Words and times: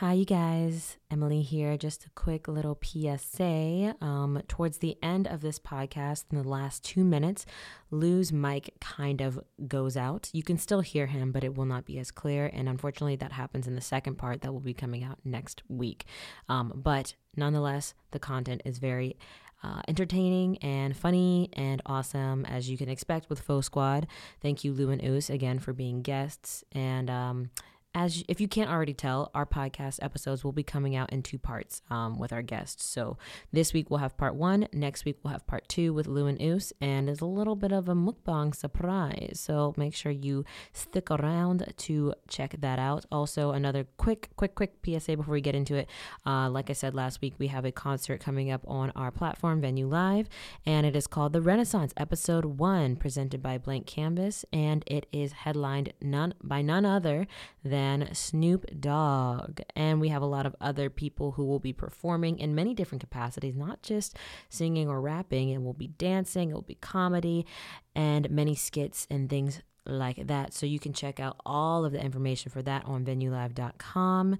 Hi, 0.00 0.12
you 0.12 0.26
guys. 0.26 0.98
Emily 1.10 1.40
here. 1.40 1.78
Just 1.78 2.04
a 2.04 2.10
quick 2.10 2.48
little 2.48 2.78
PSA. 2.84 3.96
Um, 4.02 4.42
towards 4.46 4.76
the 4.76 4.98
end 5.02 5.26
of 5.26 5.40
this 5.40 5.58
podcast, 5.58 6.24
in 6.30 6.36
the 6.36 6.46
last 6.46 6.84
two 6.84 7.02
minutes, 7.02 7.46
Lou's 7.90 8.30
mic 8.30 8.74
kind 8.78 9.22
of 9.22 9.40
goes 9.66 9.96
out. 9.96 10.28
You 10.34 10.42
can 10.42 10.58
still 10.58 10.82
hear 10.82 11.06
him, 11.06 11.32
but 11.32 11.44
it 11.44 11.54
will 11.54 11.64
not 11.64 11.86
be 11.86 11.98
as 11.98 12.10
clear. 12.10 12.50
And 12.52 12.68
unfortunately, 12.68 13.16
that 13.16 13.32
happens 13.32 13.66
in 13.66 13.74
the 13.74 13.80
second 13.80 14.16
part 14.16 14.42
that 14.42 14.52
will 14.52 14.60
be 14.60 14.74
coming 14.74 15.02
out 15.02 15.18
next 15.24 15.62
week. 15.66 16.04
Um, 16.46 16.74
but 16.76 17.14
nonetheless, 17.34 17.94
the 18.10 18.18
content 18.18 18.60
is 18.66 18.76
very 18.76 19.16
uh, 19.62 19.80
entertaining 19.88 20.58
and 20.58 20.94
funny 20.94 21.48
and 21.54 21.80
awesome 21.86 22.44
as 22.44 22.68
you 22.68 22.76
can 22.76 22.90
expect 22.90 23.30
with 23.30 23.40
Faux 23.40 23.64
Squad. 23.64 24.06
Thank 24.42 24.62
you, 24.62 24.74
Lou 24.74 24.90
and 24.90 25.02
Oos, 25.02 25.30
again 25.30 25.58
for 25.58 25.72
being 25.72 26.02
guests. 26.02 26.64
And 26.72 27.08
um, 27.08 27.50
as 27.96 28.22
if 28.28 28.42
you 28.42 28.46
can't 28.46 28.70
already 28.70 28.92
tell, 28.92 29.30
our 29.34 29.46
podcast 29.46 30.00
episodes 30.02 30.44
will 30.44 30.52
be 30.52 30.62
coming 30.62 30.94
out 30.94 31.10
in 31.10 31.22
two 31.22 31.38
parts 31.38 31.80
um, 31.88 32.18
with 32.18 32.30
our 32.30 32.42
guests. 32.42 32.84
So 32.84 33.16
this 33.52 33.72
week 33.72 33.88
we'll 33.88 34.00
have 34.00 34.18
part 34.18 34.34
one. 34.34 34.68
Next 34.70 35.06
week 35.06 35.16
we'll 35.22 35.32
have 35.32 35.46
part 35.46 35.66
two 35.66 35.94
with 35.94 36.06
Lou 36.06 36.26
and 36.26 36.40
Oos, 36.40 36.74
and 36.78 37.08
it's 37.08 37.22
a 37.22 37.26
little 37.26 37.56
bit 37.56 37.72
of 37.72 37.88
a 37.88 37.94
mukbang 37.94 38.54
surprise. 38.54 39.40
So 39.40 39.72
make 39.78 39.94
sure 39.94 40.12
you 40.12 40.44
stick 40.74 41.10
around 41.10 41.72
to 41.74 42.12
check 42.28 42.56
that 42.60 42.78
out. 42.78 43.06
Also, 43.10 43.52
another 43.52 43.86
quick, 43.96 44.28
quick, 44.36 44.54
quick 44.54 44.74
PSA 44.84 45.16
before 45.16 45.32
we 45.32 45.40
get 45.40 45.54
into 45.54 45.74
it. 45.74 45.88
Uh, 46.26 46.50
like 46.50 46.68
I 46.68 46.74
said 46.74 46.94
last 46.94 47.22
week, 47.22 47.32
we 47.38 47.46
have 47.46 47.64
a 47.64 47.72
concert 47.72 48.20
coming 48.20 48.50
up 48.50 48.60
on 48.68 48.90
our 48.94 49.10
platform, 49.10 49.62
Venue 49.62 49.88
Live, 49.88 50.28
and 50.66 50.84
it 50.84 50.94
is 50.94 51.06
called 51.06 51.32
The 51.32 51.40
Renaissance 51.40 51.94
Episode 51.96 52.44
One, 52.44 52.96
presented 52.96 53.42
by 53.42 53.56
Blank 53.56 53.86
Canvas, 53.86 54.44
and 54.52 54.84
it 54.86 55.06
is 55.12 55.32
headlined 55.32 55.94
none 56.02 56.34
by 56.42 56.60
none 56.60 56.84
other 56.84 57.26
than 57.64 57.85
Snoop 58.14 58.66
Dogg. 58.80 59.60
And 59.74 60.00
we 60.00 60.08
have 60.08 60.22
a 60.22 60.26
lot 60.26 60.46
of 60.46 60.56
other 60.60 60.90
people 60.90 61.32
who 61.32 61.44
will 61.44 61.58
be 61.58 61.72
performing 61.72 62.38
in 62.38 62.54
many 62.54 62.74
different 62.74 63.00
capacities, 63.00 63.56
not 63.56 63.82
just 63.82 64.16
singing 64.48 64.88
or 64.88 65.00
rapping. 65.00 65.50
It 65.50 65.62
will 65.62 65.74
be 65.74 65.88
dancing, 65.88 66.50
it 66.50 66.54
will 66.54 66.62
be 66.62 66.76
comedy, 66.76 67.46
and 67.94 68.30
many 68.30 68.54
skits 68.54 69.06
and 69.10 69.28
things 69.28 69.62
like 69.86 70.26
that. 70.26 70.52
So 70.52 70.66
you 70.66 70.78
can 70.78 70.92
check 70.92 71.20
out 71.20 71.40
all 71.46 71.84
of 71.84 71.92
the 71.92 72.02
information 72.02 72.50
for 72.50 72.62
that 72.62 72.84
on 72.84 73.04
venuelive.com. 73.04 74.38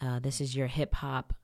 Uh, 0.00 0.18
this 0.20 0.40
is 0.40 0.56
your 0.56 0.66
hip 0.66 0.94
hop 0.94 1.34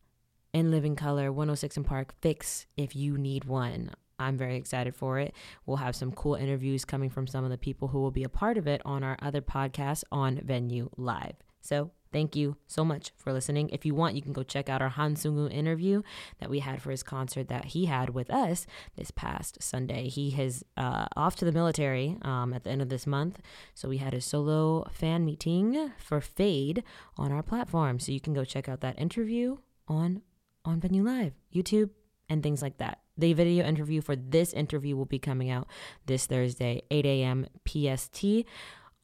in 0.53 0.71
living 0.71 0.97
color 0.97 1.33
106 1.33 1.77
and 1.77 1.87
Park 1.87 2.15
fix 2.21 2.67
if 2.77 2.95
you 2.95 3.17
need 3.17 3.45
one. 3.45 3.91
I'm 4.23 4.39
very 4.39 4.57
excited 4.57 4.95
for 4.95 5.19
it. 5.19 5.35
We'll 5.67 5.79
have 5.79 5.97
some 5.97 6.13
cool 6.13 6.35
interviews 6.35 6.85
coming 6.85 7.11
from 7.11 7.27
some 7.27 7.45
of 7.45 7.51
the 7.51 7.59
people 7.59 7.89
who 7.89 8.01
will 8.01 8.11
be 8.11 8.25
a 8.25 8.29
part 8.29 8.57
of 8.59 8.67
it 8.67 8.81
on 8.85 9.03
our 9.03 9.17
other 9.21 9.41
podcast 9.41 10.05
on 10.11 10.41
Venue 10.43 10.89
Live. 10.97 11.37
So, 11.63 11.93
thank 12.13 12.35
you 12.35 12.57
so 12.67 12.85
much 12.85 13.13
for 13.17 13.33
listening. 13.33 13.71
If 13.71 13.87
you 13.87 13.95
want, 13.95 14.17
you 14.17 14.23
can 14.23 14.33
go 14.33 14.43
check 14.43 14.69
out 14.69 14.83
our 14.83 14.89
Han 14.91 15.15
Seungwoo 15.15 15.51
interview 15.51 16.03
that 16.41 16.51
we 16.51 16.59
had 16.59 16.83
for 16.83 16.91
his 16.91 17.05
concert 17.05 17.49
that 17.49 17.67
he 17.67 17.87
had 17.87 18.11
with 18.11 18.31
us 18.31 18.67
this 18.97 19.13
past 19.13 19.63
Sunday. 19.63 20.09
He 20.09 20.31
is 20.31 20.65
uh, 20.77 21.07
off 21.17 21.37
to 21.37 21.45
the 21.45 21.53
military 21.53 22.19
um, 22.23 22.53
at 22.53 22.65
the 22.65 22.71
end 22.71 22.83
of 22.83 22.89
this 22.89 23.07
month. 23.07 23.41
So, 23.75 23.89
we 23.89 23.99
had 23.99 24.13
a 24.13 24.21
solo 24.21 24.89
fan 24.91 25.25
meeting 25.25 25.93
for 25.99 26.21
Fade 26.21 26.83
on 27.17 27.31
our 27.31 27.43
platform. 27.43 28.01
So, 28.01 28.11
you 28.11 28.21
can 28.21 28.35
go 28.35 28.45
check 28.45 28.69
out 28.69 28.81
that 28.81 28.99
interview 28.99 29.59
on 29.87 30.23
on 30.65 30.81
Venue 30.81 31.03
Live, 31.03 31.33
YouTube, 31.55 31.91
and 32.29 32.43
things 32.43 32.63
like 32.63 32.79
that. 32.79 33.02
The 33.17 33.33
video 33.35 33.65
interview 33.65 34.01
for 34.01 34.17
this 34.17 34.53
interview 34.53 34.97
will 34.97 35.05
be 35.05 35.19
coming 35.19 35.51
out 35.51 35.69
this 36.07 36.27
Thursday, 36.27 36.83
8 36.91 37.05
a.m. 37.05 37.47
PST 37.67 38.25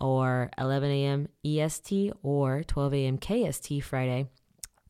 or 0.01 0.51
11 0.59 0.91
a.m. 0.91 1.29
EST 1.45 2.13
or 2.23 2.63
12 2.67 2.95
a.m. 2.95 3.19
KST 3.19 3.83
Friday. 3.83 4.27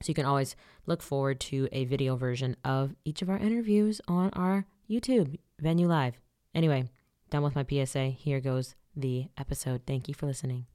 So 0.03 0.11
you 0.11 0.15
can 0.15 0.27
always 0.27 0.55
look 0.87 1.03
forward 1.03 1.41
to 1.41 1.69
a 1.73 1.85
video 1.85 2.17
version 2.17 2.57
of 2.65 2.95
each 3.05 3.23
of 3.23 3.29
our 3.29 3.39
interviews 3.39 4.01
on 4.07 4.31
our 4.35 4.67
YouTube, 4.89 5.39
Venue 5.61 5.89
Live. 5.89 6.21
Anyway, 6.55 6.89
done 7.31 7.43
with 7.43 7.57
my 7.57 7.67
PSA. 7.69 8.11
Here 8.11 8.41
goes 8.41 8.75
the 8.97 9.27
episode. 9.37 9.83
Thank 9.87 10.09
you 10.09 10.15
for 10.15 10.27
listening. 10.27 10.67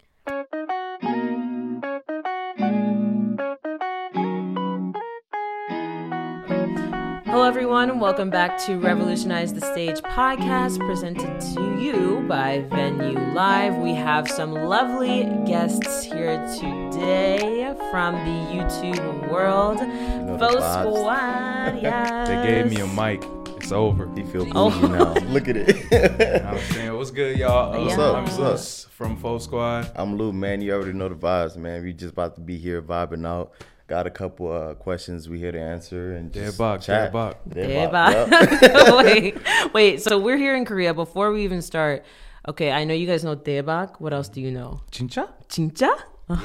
Hello, 7.43 7.51
everyone. 7.51 7.99
Welcome 7.99 8.29
back 8.29 8.57
to 8.59 8.79
Revolutionize 8.79 9.53
the 9.53 9.59
Stage 9.73 9.97
podcast 9.97 10.79
presented 10.79 11.41
to 11.53 11.77
you 11.77 12.23
by 12.25 12.61
Venue 12.69 13.19
Live. 13.33 13.75
We 13.75 13.93
have 13.95 14.29
some 14.31 14.53
lovely 14.53 15.25
guests 15.45 16.05
here 16.05 16.37
today 16.57 17.75
from 17.91 18.15
the 18.15 18.55
YouTube 18.55 19.29
world. 19.29 19.79
know 19.79 20.37
the 20.37 20.39
Faux. 20.39 20.63
Squad, 20.63 21.81
yes. 21.81 22.27
They 22.29 22.47
gave 22.47 22.71
me 22.71 22.77
a 22.77 22.87
mic. 22.87 23.21
It's 23.61 23.73
over. 23.73 24.09
He 24.15 24.23
feel 24.23 24.47
Oh. 24.57 24.69
now. 24.69 25.13
Look 25.27 25.49
at 25.49 25.57
it. 25.57 26.45
I'm 26.45 26.57
saying, 26.71 26.95
what's 26.95 27.11
good, 27.11 27.37
y'all? 27.37 27.73
Uh, 27.75 27.83
What's 27.83 27.97
up? 27.97 28.15
I'm 28.15 28.23
What's? 28.23 28.37
Luce 28.39 28.85
from 28.85 29.17
Faux 29.17 29.43
Squad. 29.43 29.91
I'm 29.97 30.15
Lou, 30.17 30.31
man. 30.31 30.61
You 30.61 30.75
already 30.75 30.93
know 30.93 31.09
the 31.09 31.15
vibes, 31.15 31.57
man. 31.57 31.83
We 31.83 31.91
just 31.91 32.13
about 32.13 32.35
to 32.35 32.41
be 32.41 32.57
here 32.57 32.81
vibing 32.81 33.27
out 33.27 33.51
Got 33.92 34.06
a 34.06 34.10
couple 34.10 34.52
uh, 34.52 34.74
questions 34.74 35.28
we 35.30 35.38
here 35.38 35.50
to 35.52 35.58
answer 35.58 36.12
and 36.12 36.30
just 36.30 36.44
Dead 36.44 36.58
bug, 36.58 36.80
chat. 36.82 37.10
dead 37.10 37.12
bug. 37.12 37.36
Dead 37.48 37.90
Bye. 37.90 38.12
bug, 38.12 38.62
yup. 38.62 39.04
wait, 39.04 39.36
wait. 39.72 40.02
So 40.02 40.18
we're 40.18 40.36
here 40.36 40.54
in 40.54 40.66
Korea. 40.66 40.92
Before 40.92 41.32
we 41.32 41.42
even 41.44 41.62
start, 41.62 42.04
okay, 42.46 42.70
I 42.70 42.84
know 42.84 42.92
you 42.92 43.06
guys 43.06 43.24
know 43.24 43.34
daebak. 43.34 43.98
What 43.98 44.12
else 44.12 44.28
do 44.28 44.42
you 44.42 44.50
know? 44.50 44.82
Chincha? 44.92 45.28
진짜? 45.48 45.88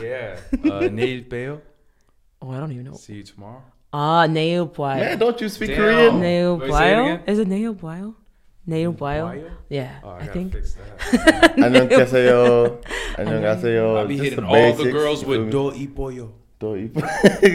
Yeah. 0.01 0.39
Uh, 0.63 0.87
Nate 0.87 1.29
Bale. 1.29 1.59
Oh, 2.41 2.51
I 2.51 2.59
don't 2.61 2.71
even 2.71 2.85
know. 2.85 2.93
See 2.95 3.15
you 3.15 3.23
tomorrow. 3.23 3.61
Ah, 3.91 4.25
neo 4.25 4.65
boy. 4.65 4.95
Man, 4.95 5.19
don't 5.19 5.39
you 5.41 5.49
speak 5.49 5.69
Damn. 5.69 5.77
Korean? 5.77 6.19
Neo 6.21 6.55
Wait, 6.55 6.71
say 6.71 6.93
it 6.93 6.95
boy. 6.95 7.03
again? 7.03 7.23
Is 7.27 7.39
it 7.39 7.47
neo 7.49 7.73
boy? 7.73 8.01
Neo 8.65 8.91
boy. 8.93 9.19
Boyo? 9.19 9.51
Yeah, 9.69 9.99
Oh, 10.03 10.09
I, 10.09 10.15
I 10.15 10.19
gotta 10.19 10.31
think. 10.31 10.53
fix 10.53 10.73
that. 10.79 11.53
안녕하세요. 11.59 12.79
안녕하세요. 13.17 13.97
I 13.99 14.05
be 14.07 14.15
Just 14.17 14.23
hitting 14.23 14.39
the 14.39 14.47
all 14.47 14.71
the 14.71 14.83
basics, 14.87 14.93
girls 14.93 15.21
you 15.21 15.27
feel 15.27 15.37
with 15.43 15.45
me? 15.47 15.51
do 15.51 15.71
So 16.60 16.74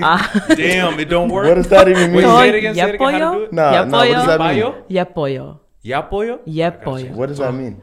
ah. 0.01 0.45
Damn, 0.55 0.99
it 0.99 1.05
don't 1.05 1.29
work. 1.29 1.47
What 1.47 1.55
does 1.55 1.67
that 1.69 1.89
even 1.89 2.13
mean? 2.13 2.23
Wait, 2.23 2.23
say 2.23 2.49
it 2.49 2.55
again. 2.55 2.75
Say 2.75 2.89
it 2.89 2.95
again. 2.95 3.13
How 3.13 3.33
to 3.33 3.37
do 3.37 3.43
it? 3.43 3.53
Nah, 3.53 3.73
Yapoyo. 3.73 3.89
nah. 3.89 3.97
What 3.97 4.07
does 4.07 4.25
that 4.25 4.39
mean? 4.39 4.73
Yapoyo. 4.89 5.59
Yapoyo. 5.83 6.39
Yapoyo. 6.47 7.11
What 7.11 7.25
does 7.27 7.37
that 7.39 7.53
mean? 7.53 7.81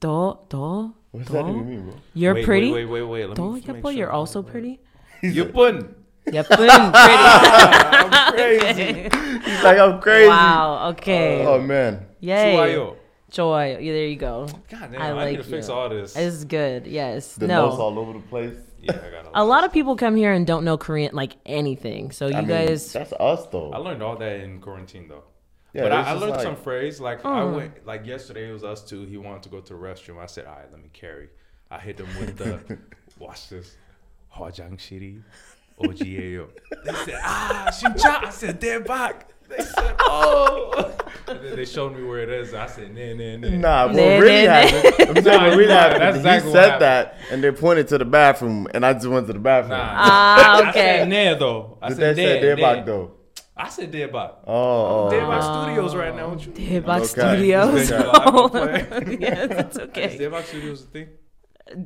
Do 0.00 0.38
do. 0.48 0.94
What 1.10 1.24
does 1.24 1.28
that 1.28 1.48
even 1.48 1.68
mean, 1.68 1.84
bro? 1.84 1.94
You're 2.14 2.34
wait, 2.34 2.44
pretty. 2.44 2.72
Wait, 2.72 2.84
wait, 2.86 3.02
wait, 3.02 3.26
wait. 3.28 3.36
Do 3.36 3.60
yapoyo. 3.60 3.82
Sure 3.82 3.92
you're 3.92 4.10
also 4.10 4.42
pretty. 4.42 4.80
Yapun. 5.22 5.94
Yapun. 6.26 6.68
I'm 6.68 8.32
crazy. 8.34 9.02
He's 9.02 9.62
like 9.62 9.78
I'm 9.78 10.00
crazy. 10.00 10.28
Wow. 10.28 10.88
Okay. 10.90 11.46
Oh 11.46 11.60
man. 11.60 12.06
Yay. 12.20 12.90
Joy. 13.30 13.76
There 13.78 14.06
you 14.06 14.16
go. 14.16 14.48
God 14.68 14.92
damn, 14.92 15.00
I, 15.00 15.08
I 15.08 15.12
like 15.12 15.30
need 15.30 15.36
to 15.38 15.44
you. 15.44 15.50
fix 15.50 15.68
all 15.68 15.88
this. 15.88 16.16
It's 16.16 16.44
good. 16.44 16.86
Yes. 16.86 17.36
The 17.36 17.46
no. 17.46 17.66
notes 17.68 17.78
all 17.78 17.98
over 17.98 18.14
the 18.14 18.20
place. 18.20 18.56
A 19.34 19.44
lot 19.44 19.64
of 19.64 19.72
people 19.72 19.96
come 19.96 20.16
here 20.16 20.32
and 20.32 20.46
don't 20.46 20.64
know 20.64 20.78
Korean 20.78 21.14
like 21.14 21.36
anything. 21.46 22.10
So 22.10 22.26
you 22.26 22.34
I 22.34 22.40
mean, 22.40 22.48
guys, 22.48 22.92
that's 22.92 23.12
us 23.12 23.46
though. 23.46 23.72
I 23.72 23.78
learned 23.78 24.02
all 24.02 24.16
that 24.16 24.40
in 24.40 24.60
quarantine 24.60 25.08
though. 25.08 25.24
Yeah, 25.74 25.82
but 25.82 25.92
I, 25.92 26.02
I, 26.02 26.12
learned 26.14 26.32
like, 26.32 26.42
some 26.42 26.56
phrase 26.56 26.98
like 26.98 27.20
oh. 27.24 27.30
I 27.30 27.42
uh-huh. 27.42 27.56
went 27.56 27.86
like 27.86 28.06
yesterday 28.06 28.48
it 28.48 28.52
was 28.52 28.64
us 28.64 28.82
two. 28.82 29.04
He 29.04 29.16
wanted 29.16 29.42
to 29.44 29.48
go 29.50 29.60
to 29.60 29.74
the 29.74 29.78
restroom. 29.78 30.18
I 30.18 30.26
said, 30.26 30.46
"All 30.46 30.56
right, 30.56 30.70
let 30.70 30.82
me 30.82 30.88
carry." 30.92 31.28
I 31.70 31.78
hit 31.78 32.00
him 32.00 32.08
with 32.18 32.36
the 32.38 32.78
watch 33.18 33.50
this, 33.50 33.76
Hwajang 34.34 34.78
Shiri, 34.78 35.22
OGAO. 35.78 36.48
They 36.84 36.92
said, 36.94 37.20
"Ah, 37.22 37.68
Shincha." 37.70 38.24
I 38.26 38.30
said, 38.30 38.60
"They're 38.60 38.80
back." 38.80 39.28
They 39.48 39.62
said, 39.62 39.96
"Oh." 40.00 40.96
and 41.28 41.40
then 41.44 41.56
they 41.56 41.64
showed 41.64 41.96
me 41.96 42.02
where 42.04 42.18
it 42.20 42.28
is. 42.30 42.54
I 42.54 42.66
said, 42.66 42.94
Nah, 42.94 43.14
nah, 43.14 43.36
nah. 43.36 43.58
Nah, 43.58 43.86
what 43.86 43.96
Nah, 43.96 44.02
really 44.18 44.46
nah, 44.46 44.52
nah. 44.52 44.60
happened? 44.68 45.08
I'm 45.18 45.24
saying 45.24 45.24
Nah, 45.40 45.48
what 45.48 45.56
really 45.56 45.66
nah, 45.68 45.74
happened. 45.80 46.00
that's 46.02 46.16
exactly 46.18 46.48
he 46.48 46.52
said 46.54 46.64
happened. 46.64 46.82
that, 46.82 47.18
and 47.30 47.44
they 47.44 47.52
pointed 47.52 47.88
to 47.88 47.98
the 47.98 48.04
bathroom, 48.04 48.68
and 48.74 48.84
I 48.86 48.92
just 48.94 49.06
went 49.06 49.26
to 49.26 49.32
the 49.32 49.38
bathroom. 49.38 49.78
Nah. 49.78 49.94
Ah, 49.96 50.56
I 50.64 50.68
okay. 50.70 50.72
said, 50.72 51.08
nah, 51.08 51.38
though. 51.38 51.78
I 51.82 51.88
Did 51.88 51.96
said, 51.98 52.16
they 52.16 52.24
say 52.24 52.34
nah, 52.36 52.40
they're 52.40 52.56
nah. 52.56 52.74
back 52.74 52.86
though? 52.86 53.10
I 53.56 53.68
said, 53.68 53.90
they're. 53.90 54.10
Oh, 54.14 54.38
oh. 54.46 55.10
They're 55.10 55.42
studios 55.42 55.96
right 55.96 56.14
now. 56.14 56.28
What 56.28 56.46
you 56.46 56.52
mean? 56.52 56.84
Okay. 56.84 57.04
Studios. 57.04 57.90
Okay. 57.92 58.86
I'm 58.92 59.12
yes, 59.20 59.50
it's 59.50 59.76
Is 59.76 59.82
okay. 59.82 60.18
Dayback 60.18 60.44
Studios 60.44 60.82
a 60.84 60.86
thing? 60.86 61.08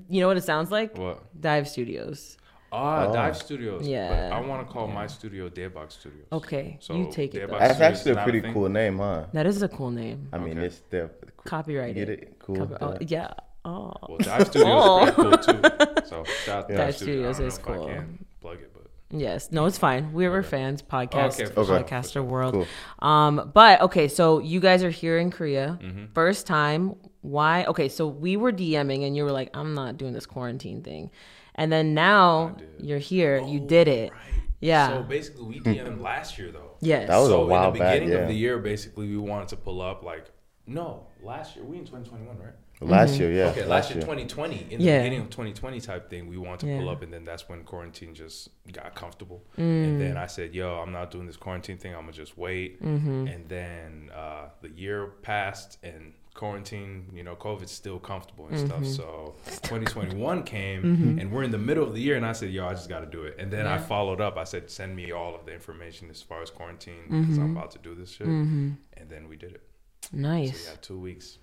You 0.09 0.21
know 0.21 0.29
what 0.29 0.37
it 0.37 0.45
sounds 0.45 0.71
like? 0.71 0.97
What? 0.99 1.41
Dive 1.41 1.67
Studios. 1.69 2.37
Ah, 2.73 3.07
Oh. 3.09 3.13
Dive 3.13 3.37
Studios. 3.37 3.87
Yeah. 3.87 4.09
But 4.31 4.37
I 4.37 4.41
want 4.41 4.67
to 4.67 4.73
call 4.73 4.87
my 4.89 5.07
studio 5.07 5.49
Daybox 5.49 5.93
Studios. 5.93 6.27
Okay, 6.33 6.79
So, 6.81 6.95
you 6.97 7.11
take 7.13 7.35
it. 7.35 7.49
Though. 7.51 7.59
That's 7.59 7.75
Studios 7.75 7.99
actually 7.99 8.13
a 8.13 8.23
pretty 8.25 8.41
thing? 8.41 8.55
cool 8.55 8.69
name, 8.69 8.99
huh? 8.99 9.27
That 9.33 9.47
is 9.47 9.63
a 9.63 9.69
cool 9.69 9.91
name. 9.91 10.29
I 10.33 10.39
mean, 10.39 10.57
Okay. 10.59 10.67
it's 10.67 10.81
the 10.91 11.11
Copyrighted. 11.45 11.97
Get 11.97 12.09
it? 12.09 12.37
Cool. 12.39 12.57
Cover- 12.57 12.79
oh, 12.81 12.97
yeah. 13.01 13.35
Oh. 13.65 13.93
Well, 14.09 14.19
Dive 14.19 14.47
Studios 14.47 14.69
Oh. 14.73 15.05
is 15.07 15.15
cool 15.15 15.33
too. 15.39 15.61
So 16.07 16.25
shout 16.45 16.67
Yeah. 16.69 16.77
Dive 16.77 16.87
Dive 16.87 16.97
Studios. 16.97 17.37
Studios 17.37 17.41
is 17.41 17.59
cool. 17.59 17.87
I 17.87 17.95
can 17.95 18.25
plug 18.41 18.59
it, 18.61 18.71
but 18.73 18.83
Yes. 19.19 19.51
No, 19.53 19.67
it's 19.67 19.79
fine. 19.79 20.13
We 20.13 20.29
were 20.29 20.43
fans. 20.43 20.83
Podcast, 20.83 21.35
Okay, 21.41 21.45
for 21.47 21.65
sure, 21.65 21.79
for 21.79 21.85
podcaster 21.85 22.13
sure. 22.15 22.23
world. 22.23 22.55
Cool. 22.55 22.67
Um, 23.09 23.51
but 23.55 23.81
okay, 23.83 24.09
so 24.09 24.39
you 24.41 24.59
guys 24.61 24.83
are 24.85 24.91
here 24.91 25.19
in 25.19 25.31
Korea, 25.31 25.79
Mm-hmm. 25.83 26.05
first 26.15 26.47
time. 26.47 26.97
Why? 27.23 27.65
Okay, 27.67 27.89
so 27.89 28.07
we 28.09 28.37
were 28.37 28.51
DMing, 28.53 29.07
and 29.07 29.17
you 29.17 29.25
were 29.25 29.31
like, 29.33 29.51
"I'm 29.55 29.75
not 29.75 29.97
doing 29.97 30.13
this 30.13 30.27
quarantine 30.27 30.83
thing," 30.83 31.11
and 31.55 31.73
then 31.73 31.95
now 31.95 32.57
did. 32.59 32.69
you're 32.81 32.99
here. 32.99 33.41
you 33.41 33.61
did 33.61 33.89
it. 33.89 34.13
Yeah. 34.61 34.89
So 34.89 35.03
basically, 35.03 35.45
we 35.45 35.61
DM'd 35.61 36.01
last 36.01 36.39
year 36.39 36.51
though. 36.53 36.77
yes. 36.81 37.09
That 37.09 37.19
was 37.19 37.29
a 37.29 37.33
so 37.33 37.47
while 37.47 37.69
in 37.69 37.75
the 37.75 37.79
back, 37.81 37.95
beginning 37.95 38.15
yeah. 38.15 38.23
of 38.23 38.29
the 38.29 38.35
year, 38.35 38.59
basically, 38.59 39.09
we 39.09 39.17
wanted 39.19 39.49
to 39.49 39.57
pull 39.57 39.81
up 39.83 40.03
like 40.05 40.31
no 40.67 41.07
last 41.23 41.57
year. 41.57 41.65
We 41.65 41.79
in 41.79 41.85
2021, 41.85 42.39
right? 42.39 42.55
Last 42.81 43.19
year, 43.19 43.31
yeah. 43.31 43.51
Okay, 43.51 43.65
last 43.65 43.91
year, 43.91 44.01
2020, 44.01 44.67
in 44.71 44.79
the 44.81 44.85
Yeah. 44.85 44.99
beginning 44.99 45.21
of 45.21 45.31
2020 45.31 45.81
type 45.81 46.11
thing, 46.11 46.27
we 46.27 46.37
wanted 46.37 46.67
to 46.67 46.79
pull 46.79 46.89
up, 46.89 47.03
and 47.03 47.13
then 47.13 47.25
that's 47.25 47.49
when 47.49 47.63
quarantine 47.63 48.13
just 48.13 48.49
got 48.73 48.97
comfortable. 48.97 49.45
Mm. 49.57 49.85
And 49.85 50.01
then 50.01 50.17
I 50.17 50.27
said, 50.27 50.53
"Yo, 50.53 50.69
I'm 50.81 50.91
not 50.91 51.13
doing 51.13 51.27
this 51.27 51.37
quarantine 51.37 51.79
thing. 51.79 51.95
I'm 51.95 52.01
gonna 52.03 52.13
just 52.13 52.37
wait." 52.37 52.83
Mm-hmm. 52.83 53.29
And 53.29 53.49
then 53.49 54.11
uh, 54.15 54.49
the 54.63 54.71
year 54.71 55.07
passed, 55.23 55.79
and 55.85 56.13
quarantine, 56.35 57.11
you 57.15 57.23
know, 57.23 57.37
COVID's 57.37 57.73
still 57.73 57.99
comfortable 57.99 58.47
and 58.47 58.57
Mm-hmm. 58.57 58.85
stuff. 58.85 58.87
So 58.87 59.35
2021 59.63 60.43
came, 60.45 60.83
mm-hmm. 60.83 61.19
and 61.19 61.31
we're 61.33 61.43
in 61.43 61.51
the 61.51 61.59
middle 61.59 61.85
of 61.85 61.95
the 61.95 62.01
year, 62.01 62.17
and 62.17 62.25
I 62.25 62.33
said, 62.33 62.51
"Yo, 62.51 62.67
I 62.67 62.73
just 62.73 62.89
got 62.89 63.01
to 63.01 63.07
do 63.07 63.23
it." 63.25 63.37
And 63.39 63.51
then 63.53 63.67
I 63.67 63.79
followed 63.79 64.21
up. 64.21 64.37
I 64.37 64.45
said, 64.45 64.71
"Send 64.71 64.95
me 64.97 65.13
all 65.13 65.35
of 65.35 65.45
the 65.47 65.53
information 65.53 66.11
as 66.11 66.23
far 66.23 66.43
as 66.43 66.51
quarantine 66.51 67.03
because 67.09 67.39
I'm 67.39 67.49
mm-hmm. 67.49 67.57
about 67.57 67.71
to 67.73 67.79
do 67.79 67.95
this 67.95 68.13
shit." 68.13 68.27
Mm-hmm. 68.27 68.73
And 68.97 69.11
then 69.11 69.29
we 69.29 69.37
did 69.37 69.53
it. 69.53 69.63
So 70.03 70.17
Nice. 70.17 70.69
yeah, 70.69 70.77
two 70.81 70.99
weeks. 70.99 71.39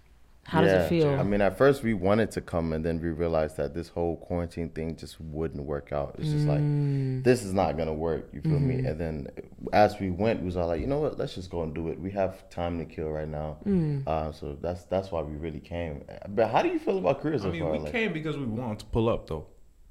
How 0.50 0.62
does 0.62 0.72
it 0.72 0.90
feel? 0.90 1.10
I 1.10 1.24
mean, 1.24 1.42
at 1.42 1.58
first 1.58 1.84
we 1.84 1.94
wanted 1.94 2.32
to 2.32 2.42
come, 2.42 2.74
and 2.74 2.84
then 2.84 3.00
we 3.02 3.10
realized 3.10 3.56
that 3.58 3.74
this 3.74 3.88
whole 3.90 4.18
quarantine 4.18 4.70
thing 4.70 4.96
just 4.96 5.20
wouldn't 5.22 5.64
work 5.64 5.92
out. 5.94 6.16
It's 6.18 6.30
just 6.30 6.46
Mm. 6.46 7.16
like 7.18 7.24
this 7.24 7.44
is 7.44 7.54
not 7.54 7.78
gonna 7.78 7.94
work. 7.94 8.30
You 8.34 8.42
feel 8.42 8.54
Mm-hmm. 8.54 8.68
me? 8.68 8.86
And 8.90 9.00
then 9.00 9.28
as 9.74 10.00
we 10.00 10.10
went, 10.10 10.40
we 10.42 10.46
was 10.48 10.58
all 10.58 10.68
like, 10.68 10.82
you 10.82 10.88
know 10.88 11.00
what? 11.00 11.18
Let's 11.20 11.36
just 11.36 11.50
go 11.50 11.64
and 11.64 11.74
do 11.74 11.90
it. 11.90 12.00
We 12.00 12.12
have 12.12 12.50
time 12.50 12.80
to 12.80 12.86
kill 12.86 13.10
right 13.10 13.28
now. 13.28 13.58
Mm. 13.66 14.08
Uh, 14.08 14.32
so 14.32 14.58
that's 14.62 14.84
that's 14.86 15.12
why 15.12 15.22
we 15.22 15.36
really 15.36 15.60
came. 15.60 16.04
But 16.30 16.48
how 16.50 16.62
do 16.64 16.70
you 16.70 16.80
feel 16.80 16.98
about 16.98 17.22
career 17.22 17.38
so 17.40 17.50
I 17.50 17.52
mean, 17.52 17.62
far? 17.64 17.72
we 17.74 17.80
Like- 17.80 17.92
came 17.92 18.12
because 18.14 18.36
we 18.38 18.46
wanted 18.46 18.80
to 18.80 18.86
pull 18.88 19.08
up 19.10 19.28
though. 19.28 19.46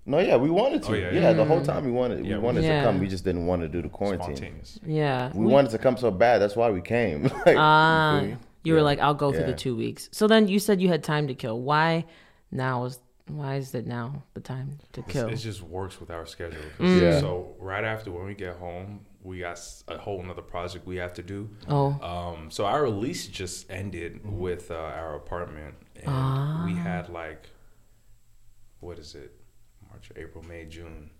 no, 0.06 0.18
yeah, 0.20 0.36
we 0.36 0.48
wanted 0.48 0.82
to. 0.84 0.92
Oh, 0.92 0.94
yeah, 0.94 1.10
yeah, 1.12 1.20
yeah. 1.20 1.32
the 1.34 1.44
whole 1.44 1.60
time 1.62 1.84
we 1.84 1.92
wanted 1.92 2.24
Yeah, 2.24 2.32
we 2.32 2.38
we- 2.38 2.44
wanted 2.46 2.64
Yeah. 2.64 2.80
to 2.80 2.86
come. 2.86 2.98
We 2.98 3.08
just 3.08 3.24
didn't 3.24 3.46
want 3.46 3.60
to 3.62 3.68
do 3.68 3.82
the 3.82 3.90
quarantine. 3.90 4.54
Yeah. 4.86 5.30
We 5.34 5.44
wanted 5.46 5.70
to 5.72 5.78
come 5.78 5.96
so 5.98 6.10
bad. 6.10 6.38
That's 6.40 6.56
why 6.56 6.70
we 6.70 6.80
came. 6.80 7.24
like, 7.46 7.56
Ah, 7.58 8.24
you 8.68 8.74
feel 8.74 8.76
me? 8.76 8.78
you 8.80 8.84
were 8.84 8.90
like, 8.90 8.98
I'll 9.00 9.14
go 9.14 9.30
through 9.32 9.40
Yeah. 9.40 9.46
the 9.52 9.56
two 9.56 9.76
weeks. 9.76 10.08
So 10.12 10.26
then 10.26 10.48
you 10.48 10.58
said 10.58 10.80
you 10.80 10.88
had 10.88 11.02
time 11.02 11.26
to 11.28 11.34
kill. 11.34 11.60
Why 11.60 12.04
now 12.50 12.84
is 12.84 13.00
why 13.26 13.56
is 13.56 13.74
it 13.74 13.86
now 13.86 14.22
the 14.32 14.40
time 14.40 14.78
to 14.94 15.00
It's- 15.00 15.12
kill? 15.12 15.28
It 15.28 15.36
just 15.36 15.62
works 15.62 16.00
with 16.00 16.10
our 16.10 16.24
schedule. 16.24 16.62
'Cause- 16.78 17.02
Yeah. 17.02 17.20
So 17.20 17.54
right 17.58 17.84
after 17.84 18.10
when 18.10 18.24
we 18.24 18.34
get 18.34 18.56
home, 18.56 19.04
we 19.22 19.40
got 19.40 19.60
a 19.86 19.98
whole 19.98 20.20
another 20.20 20.40
project 20.40 20.86
we 20.86 20.96
have 20.96 21.12
to 21.14 21.22
do. 21.22 21.50
oh, 21.68 22.00
Um, 22.00 22.50
so 22.50 22.64
our 22.64 22.88
lease 22.88 23.26
just 23.28 23.70
ended 23.70 24.20
with 24.24 24.70
uh, 24.70 24.76
our 24.76 25.14
apartment, 25.14 25.74
and 25.96 26.06
Ah. 26.08 26.62
we 26.64 26.72
had 26.74 27.10
like, 27.10 27.50
what 28.80 28.98
is 28.98 29.14
it? 29.14 29.32
March, 29.90 30.10
April, 30.16 30.42
May, 30.44 30.64
June. 30.64 31.10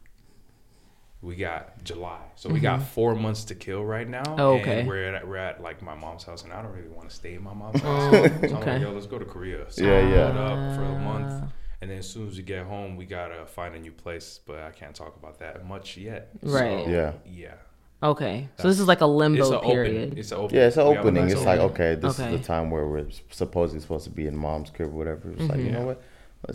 We 1.20 1.34
got 1.34 1.82
July, 1.82 2.20
so 2.36 2.48
we 2.48 2.60
got 2.60 2.80
four 2.80 3.16
months 3.16 3.42
to 3.46 3.56
kill 3.56 3.84
right 3.84 4.08
now. 4.08 4.22
Mm-hmm. 4.22 4.40
Oh, 4.40 4.52
okay. 4.60 4.80
And 4.80 4.88
we're 4.88 5.14
at 5.14 5.26
we're 5.26 5.36
at 5.36 5.60
like 5.60 5.82
my 5.82 5.96
mom's 5.96 6.22
house, 6.22 6.44
and 6.44 6.52
I 6.52 6.62
don't 6.62 6.72
really 6.72 6.88
want 6.88 7.10
to 7.10 7.14
stay 7.14 7.34
in 7.34 7.42
my 7.42 7.52
mom's 7.54 7.80
house. 7.80 8.14
Oh, 8.14 8.28
so 8.48 8.56
I'm 8.56 8.64
like, 8.64 8.80
yo, 8.82 8.92
let's 8.92 9.06
go 9.06 9.18
to 9.18 9.24
Korea. 9.24 9.66
So 9.68 9.82
Yeah, 9.84 10.06
we 10.06 10.12
yeah. 10.12 10.26
up 10.28 10.76
for 10.76 10.84
a 10.84 10.94
Ah. 10.94 10.98
month, 10.98 11.52
and 11.80 11.90
then 11.90 11.98
as 11.98 12.08
soon 12.08 12.28
as 12.28 12.36
we 12.36 12.44
get 12.44 12.64
home, 12.66 12.96
we 12.96 13.04
gotta 13.04 13.46
find 13.46 13.74
a 13.74 13.80
new 13.80 13.90
place. 13.90 14.38
But 14.46 14.60
I 14.60 14.70
can't 14.70 14.94
talk 14.94 15.16
about 15.16 15.40
that 15.40 15.66
much 15.66 15.96
yet. 15.96 16.28
Right. 16.40 16.84
So, 16.84 16.90
Yeah. 16.92 17.12
Yeah. 17.26 17.54
okay. 18.00 18.48
So 18.58 18.68
this 18.68 18.78
is 18.78 18.86
like 18.86 19.00
a 19.00 19.06
limbo 19.06 19.40
It's 19.42 19.50
an 19.50 19.60
period. 19.60 20.06
open. 20.08 20.18
It's 20.18 20.30
an 20.30 20.38
open. 20.38 20.56
Yeah, 20.56 20.66
it's 20.68 20.76
an 20.76 20.86
we 20.86 20.94
have 20.94 21.04
opening. 21.04 21.24
nice 21.24 21.32
It's 21.32 21.44
like 21.44 21.58
okay, 21.60 21.94
this 21.96 22.20
Okay. 22.20 22.32
is 22.32 22.40
the 22.40 22.46
time 22.46 22.70
where 22.70 22.86
we're 22.86 23.06
supposedly 23.30 23.80
supposed 23.80 24.04
to 24.04 24.10
be 24.10 24.28
in 24.28 24.36
mom's 24.36 24.70
crib, 24.70 24.90
or 24.90 24.92
whatever. 24.96 25.32
It's 25.32 25.40
like 25.48 25.58
you 25.58 25.64
Mm-hmm. 25.64 25.74
know 25.74 25.86
what? 25.86 26.00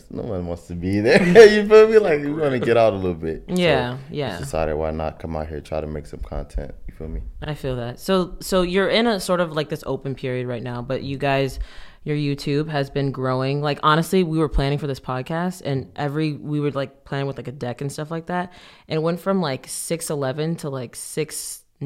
No 0.10 0.24
one 0.24 0.48
wants 0.48 0.68
to 0.68 0.76
be 0.76 1.02
there. 1.02 1.22
you 1.48 1.68
feel 1.68 1.88
me? 1.88 2.00
Like 2.00 2.22
we 2.22 2.32
want 2.32 2.52
to 2.52 2.60
get 2.60 2.78
out 2.78 2.94
a 2.94 2.96
little 2.96 3.14
bit. 3.14 3.44
Yeah, 3.48 3.98
we 4.10 4.18
yeah. 4.18 4.40
decided 4.40 4.76
why 4.76 4.92
not 4.92 5.20
come 5.20 5.36
out 5.36 5.48
here 5.48 5.60
try 5.60 5.82
to 5.82 5.88
make 5.88 6.06
some 6.06 6.22
content. 6.22 6.74
You 6.88 6.94
feel 6.96 7.10
me? 7.10 7.22
I 7.42 7.54
feel 7.54 7.76
that. 7.76 8.00
So 8.00 8.38
so 8.40 8.62
you're 8.62 8.90
in 8.90 9.08
a 9.08 9.20
sort 9.20 9.42
of 9.42 9.52
like 9.52 9.70
this 9.70 9.84
open 9.86 10.16
period 10.16 10.48
right 10.48 10.64
now, 10.64 10.82
but 10.82 11.04
you 11.04 11.18
guys 11.18 11.60
your 12.04 12.18
YouTube 12.18 12.70
has 12.70 12.90
been 12.90 13.12
growing. 13.12 13.62
Like 13.62 13.80
honestly, 13.84 14.24
we 14.24 14.38
were 14.38 14.50
planning 14.50 14.78
for 14.78 14.88
this 14.88 15.00
podcast 15.00 15.62
and 15.64 15.92
every 15.96 16.34
we 16.34 16.60
were 16.60 16.72
like 16.72 17.06
planning 17.06 17.28
with 17.28 17.38
like 17.38 17.48
a 17.48 17.54
deck 17.54 17.82
and 17.82 17.92
stuff 17.92 18.10
like 18.10 18.28
that. 18.28 18.54
And 18.88 18.98
it 18.98 19.02
went 19.02 19.20
from 19.20 19.42
like 19.42 19.68
611 19.68 20.58
to 20.58 20.70
like 20.70 20.96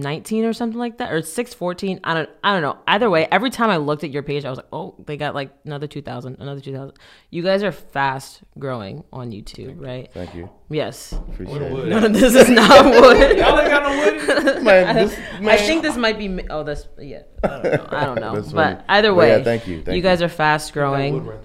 619 0.02 0.46
or 0.46 0.54
something 0.54 0.80
like 0.80 0.98
that 1.00 1.12
or 1.12 1.22
614. 1.22 2.00
I 2.04 2.14
don't 2.14 2.30
I 2.44 2.54
don't 2.54 2.62
know. 2.62 2.78
Either 2.88 3.10
way, 3.10 3.28
every 3.32 3.50
time 3.50 3.70
I 3.70 3.78
looked 3.78 4.04
at 4.04 4.12
your 4.12 4.24
page, 4.24 4.46
I 4.46 4.50
was 4.50 4.58
like, 4.58 4.68
"Oh, 4.72 4.96
they 5.06 5.18
got 5.18 5.34
like 5.36 5.52
another 5.66 5.88
2000, 5.88 6.38
another 6.40 6.62
2000." 6.62 6.96
You 7.32 7.44
guys 7.44 7.64
are 7.64 7.72
fast 7.72 8.42
growing 8.58 9.04
on 9.12 9.32
YouTube, 9.32 9.82
right? 9.84 10.12
Thank 10.14 10.36
you. 10.36 10.50
Yes. 10.70 11.12
Appreciate 11.14 11.62
it. 11.62 11.72
wood. 11.72 11.90
None 11.90 12.04
of 12.04 12.14
this 12.20 12.36
is 12.36 12.50
not 12.50 12.86
wood. 13.02 13.38
Y'all 13.38 13.60
ain't 13.60 13.70
got 13.70 13.84
no 13.84 14.54
wood. 14.54 14.64
Man, 14.64 14.96
this, 14.96 15.18
I 15.42 15.58
think 15.58 15.82
this 15.84 15.98
might 15.98 16.18
be. 16.18 16.42
Oh, 16.50 16.64
that's 16.64 16.88
yeah. 17.00 17.24
I 17.44 17.48
don't 17.48 17.64
know. 17.64 17.88
I 17.90 18.06
don't 18.06 18.20
know. 18.22 18.34
But 18.34 18.52
funny. 18.52 18.80
either 18.90 19.10
But 19.10 19.16
way, 19.16 19.38
yeah, 19.38 19.44
thank 19.44 19.68
you, 19.68 19.78
thank 19.78 19.88
you 19.90 19.94
you. 19.96 20.02
guys 20.02 20.22
are 20.22 20.30
fast 20.30 20.74
growing. 20.74 21.26
there. 21.26 21.40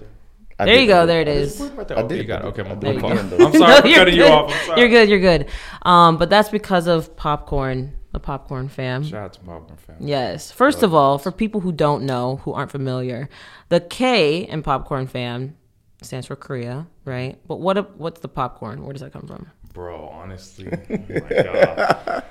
I 0.59 0.65
There 0.65 0.79
you 0.79 0.87
go. 0.87 1.05
There 1.07 1.19
it 1.21 1.27
is. 1.27 1.35
Oh, 1.35 1.41
is. 1.43 1.57
there's 1.57 1.69
wood 1.71 1.77
right 1.79 1.87
there. 1.87 1.99
I 1.99 2.03
did 2.03 2.17
you 2.19 2.23
got 2.25 2.41
it. 2.41 2.45
it. 2.45 2.59
Okay, 2.59 2.61
I 2.61 2.71
I'm, 2.71 2.77
I'm, 2.77 2.99
sorry. 2.99 3.13
again, 3.13 3.29
though. 3.29 3.45
I'm 3.47 3.53
sorry 3.53 3.81
for 3.81 3.87
You're 3.87 3.97
cutting 3.97 4.13
you 4.15 4.21
good. 4.23 4.31
off. 4.31 4.51
I'm 4.53 4.65
sorry. 4.67 4.79
You're 4.81 4.89
good. 4.89 5.09
You're 5.09 5.19
good. 5.19 5.49
Um, 5.81 6.17
but 6.17 6.29
that's 6.29 6.49
because 6.49 6.87
of 6.87 7.15
popcorn, 7.15 7.93
the 8.13 8.19
popcorn 8.19 8.69
fam. 8.69 9.03
Shout 9.03 9.23
out 9.23 9.33
to 9.33 9.39
Popcorn 9.41 9.77
Family. 9.77 10.07
Yes. 10.07 10.51
First 10.51 10.83
of 10.83 10.93
all, 10.93 11.17
for 11.17 11.31
people 11.31 11.61
who 11.61 11.71
don't 11.71 12.05
know, 12.05 12.37
who 12.37 12.53
aren't 12.53 12.71
familiar, 12.71 13.27
the 13.69 13.81
K 13.81 14.47
in 14.47 14.63
popcorn 14.63 15.07
fam 15.07 15.57
stands 16.01 16.27
for 16.27 16.35
Korea, 16.35 16.87
right? 17.05 17.39
But 17.47 17.59
what 17.59 17.97
what's 17.97 18.21
the 18.21 18.27
popcorn? 18.29 18.83
Where 18.83 18.93
does 18.93 19.01
that 19.01 19.11
come 19.11 19.27
from? 19.27 19.51
Bro, 19.73 20.07
honestly, 20.09 20.67
oh 20.89 20.97
my 21.09 21.43
God. 21.43 22.23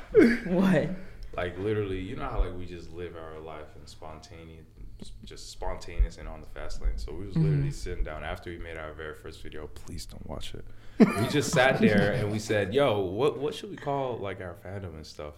What? 0.46 0.90
like 1.36 1.58
literally, 1.58 1.98
you 1.98 2.16
know 2.16 2.28
how 2.28 2.40
like 2.40 2.56
we 2.56 2.66
just 2.66 2.92
live 2.92 3.16
our 3.16 3.40
life 3.40 3.66
in 3.80 3.86
spontaneous, 3.86 4.64
just 5.24 5.50
spontaneous 5.50 6.18
and 6.18 6.28
on 6.28 6.40
the 6.40 6.46
fast 6.46 6.80
lane. 6.80 6.92
So 6.96 7.12
we 7.12 7.26
was 7.26 7.34
mm-hmm. 7.34 7.44
literally 7.44 7.70
sitting 7.70 8.04
down 8.04 8.22
after 8.22 8.50
we 8.50 8.58
made 8.58 8.76
our 8.76 8.92
very 8.92 9.14
first 9.14 9.42
video. 9.42 9.66
Please 9.66 10.06
don't 10.06 10.24
watch 10.28 10.54
it. 10.54 10.64
we 10.98 11.26
just 11.28 11.50
sat 11.50 11.80
there 11.80 12.12
and 12.12 12.30
we 12.30 12.38
said, 12.38 12.72
"Yo, 12.72 13.00
what 13.00 13.38
what 13.38 13.54
should 13.54 13.70
we 13.70 13.76
call 13.76 14.18
like 14.18 14.40
our 14.40 14.54
fandom 14.64 14.94
and 14.94 15.06
stuff?" 15.06 15.34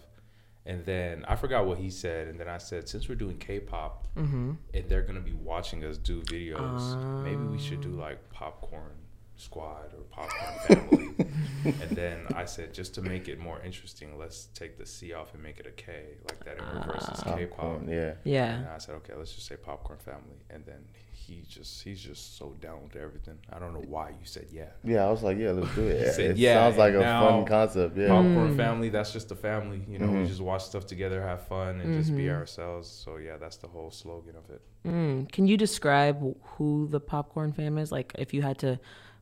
And 0.65 0.83
then 0.85 1.23
I 1.27 1.35
forgot 1.35 1.67
what 1.67 1.77
he 1.77 1.89
said, 1.91 2.27
and 2.27 2.39
then 2.39 2.47
I 2.49 2.57
said, 2.57 2.89
"Since 2.89 3.07
we're 3.07 3.15
doing 3.15 3.37
K-pop, 3.37 4.07
mm-hmm. 4.17 4.53
and 4.73 4.89
they're 4.89 5.03
gonna 5.03 5.19
be 5.19 5.33
watching 5.33 5.83
us 5.83 5.97
do 5.97 6.21
videos, 6.23 6.95
maybe 7.23 7.43
we 7.43 7.59
should 7.59 7.81
do 7.81 7.89
like 7.89 8.29
popcorn." 8.31 8.91
Squad 9.37 9.93
or 9.93 10.03
popcorn 10.09 10.53
family, 10.87 11.25
and 11.65 11.91
then 11.91 12.25
I 12.33 12.45
said 12.45 12.73
just 12.73 12.95
to 12.95 13.01
make 13.01 13.27
it 13.27 13.37
more 13.37 13.59
interesting, 13.65 14.17
let's 14.17 14.45
take 14.53 14.77
the 14.77 14.85
C 14.85 15.11
off 15.11 15.33
and 15.33 15.43
make 15.43 15.59
it 15.59 15.67
a 15.67 15.71
K, 15.71 15.91
like 16.23 16.41
that 16.45 16.57
in 16.57 16.63
reverse 16.79 17.03
is 17.03 17.21
ah. 17.25 17.35
K-pop. 17.35 17.57
Popcorn, 17.57 17.89
yeah. 17.89 17.95
And 17.95 18.17
Yeah. 18.23 18.73
I 18.73 18.77
said, 18.77 18.95
okay, 18.95 19.13
let's 19.13 19.33
just 19.33 19.45
say 19.45 19.57
popcorn 19.57 19.99
family. 19.99 20.37
And 20.49 20.65
then 20.65 20.85
he 21.27 21.43
just 21.47 21.83
he's 21.83 21.99
just 22.01 22.37
so 22.37 22.55
down 22.61 22.83
with 22.83 22.95
everything. 22.95 23.37
I 23.51 23.59
don't 23.59 23.73
know 23.73 23.83
why 23.87 24.09
you 24.09 24.25
said 24.25 24.47
yeah. 24.51 24.69
Yeah, 24.83 25.05
I 25.05 25.11
was 25.11 25.23
like, 25.23 25.37
yeah, 25.37 25.51
let's 25.51 25.73
do 25.75 25.81
it. 25.87 26.13
said, 26.15 26.31
it 26.31 26.37
yeah, 26.37 26.55
sounds 26.55 26.77
like 26.77 26.93
and 26.93 27.01
a 27.01 27.05
now 27.05 27.29
fun 27.29 27.45
concept. 27.45 27.97
Yeah. 27.97 28.07
Popcorn 28.09 28.55
family, 28.55 28.89
that's 28.89 29.11
just 29.11 29.29
the 29.29 29.35
family. 29.35 29.81
You 29.87 29.99
know, 29.99 30.05
Mm-hmm. 30.07 30.21
we 30.21 30.27
just 30.27 30.41
watch 30.41 30.63
stuff 30.65 30.85
together, 30.85 31.21
have 31.21 31.47
fun, 31.47 31.81
and 31.81 31.97
just 31.97 32.15
be 32.15 32.29
ourselves. 32.29 32.87
So 32.89 33.17
yeah, 33.17 33.37
that's 33.37 33.57
the 33.57 33.67
whole 33.67 33.91
slogan 33.91 34.35
of 34.35 34.49
it. 34.49 34.61
Mm. 34.85 35.31
Can 35.31 35.47
you 35.47 35.57
describe 35.57 36.21
who 36.43 36.87
the 36.89 36.99
popcorn 36.99 37.51
fam 37.53 37.77
is? 37.77 37.91
Like, 37.91 38.13
if 38.19 38.33
you 38.33 38.41
had 38.43 38.59
to 38.59 38.79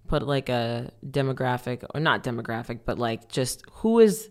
put 0.07 0.27
like 0.27 0.49
a 0.49 0.91
demographic, 1.09 1.85
or 1.93 1.99
not 2.01 2.23
demographic, 2.23 2.81
but 2.85 2.99
like 2.99 3.29
just 3.29 3.63
who 3.71 3.99
is 3.99 4.29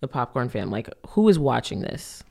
the 0.00 0.08
popcorn 0.08 0.48
fam? 0.48 0.70
Like, 0.70 0.88
who 1.08 1.28
is 1.28 1.38
watching 1.38 1.80
this? 1.80 2.22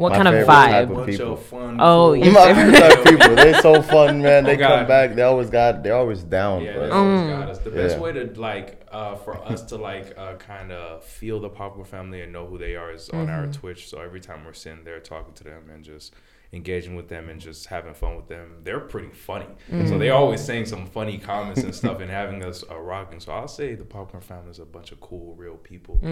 What 0.00 0.10
My 0.12 0.16
kind 0.16 0.28
of 0.28 0.34
favorite 0.34 0.46
type 0.46 0.70
vibe? 0.88 0.90
of 0.90 0.96
Bunch 0.96 1.10
people. 1.10 1.32
of 1.34 1.42
fun. 1.42 1.76
Oh, 1.80 1.86
cool- 2.14 2.16
yeah. 2.16 2.30
My 2.32 2.54
favorite 2.54 2.78
type 2.80 2.98
of 2.98 3.04
people. 3.20 3.34
They're 3.36 3.60
so 3.60 3.82
fun, 3.82 4.22
man. 4.22 4.44
They 4.44 4.56
Oh, 4.56 4.68
come 4.68 4.86
back. 4.86 5.14
They 5.14 5.22
always 5.22 5.50
got. 5.50 5.82
They're 5.82 5.94
always 5.96 6.22
down. 6.22 6.62
Yeah, 6.62 6.72
for 6.72 6.78
they 6.80 6.86
us. 6.86 6.92
always 6.92 7.20
Mm. 7.20 7.38
got 7.38 7.48
us. 7.50 7.58
The 7.58 7.70
best 7.70 7.96
Yeah. 7.96 8.02
way 8.02 8.12
to 8.12 8.40
like 8.40 8.68
uh, 8.90 9.14
for 9.16 9.36
us 9.52 9.62
to 9.70 9.76
like 9.76 10.14
uh, 10.18 10.34
kind 10.36 10.72
of 10.72 11.04
feel 11.04 11.38
the 11.38 11.48
popcorn 11.50 11.84
family 11.84 12.22
and 12.22 12.32
know 12.32 12.46
who 12.46 12.56
they 12.58 12.74
are 12.76 12.90
is 12.92 13.08
on 13.10 13.28
our 13.28 13.42
Mm-hmm. 13.42 13.52
Twitch. 13.60 13.88
So 13.88 14.00
every 14.00 14.20
time 14.20 14.44
we're 14.44 14.52
sitting 14.54 14.84
there 14.84 14.98
talking 15.00 15.34
to 15.34 15.44
them 15.44 15.70
and 15.72 15.84
just 15.84 16.14
engaging 16.52 16.96
with 16.96 17.08
them 17.08 17.28
and 17.28 17.40
just 17.40 17.66
having 17.66 17.94
fun 17.94 18.16
with 18.16 18.26
them, 18.26 18.56
they're 18.64 18.80
pretty 18.80 19.10
funny. 19.10 19.46
Mm-hmm. 19.70 19.86
So 19.86 19.98
they 19.98 20.10
always 20.10 20.40
saying 20.40 20.66
some 20.66 20.86
funny 20.86 21.16
comments 21.16 21.62
and 21.62 21.72
stuff 21.74 22.00
and 22.00 22.10
having 22.10 22.42
us 22.44 22.64
uh, 22.68 22.76
rocking. 22.76 23.20
So 23.20 23.30
I'll 23.32 23.46
say 23.46 23.76
the 23.76 23.84
popcorn 23.84 24.20
family 24.20 24.50
is 24.50 24.58
a 24.58 24.64
bunch 24.64 24.90
of 24.90 25.00
cool, 25.00 25.34
real 25.36 25.54
people. 25.56 25.98
You 26.02 26.08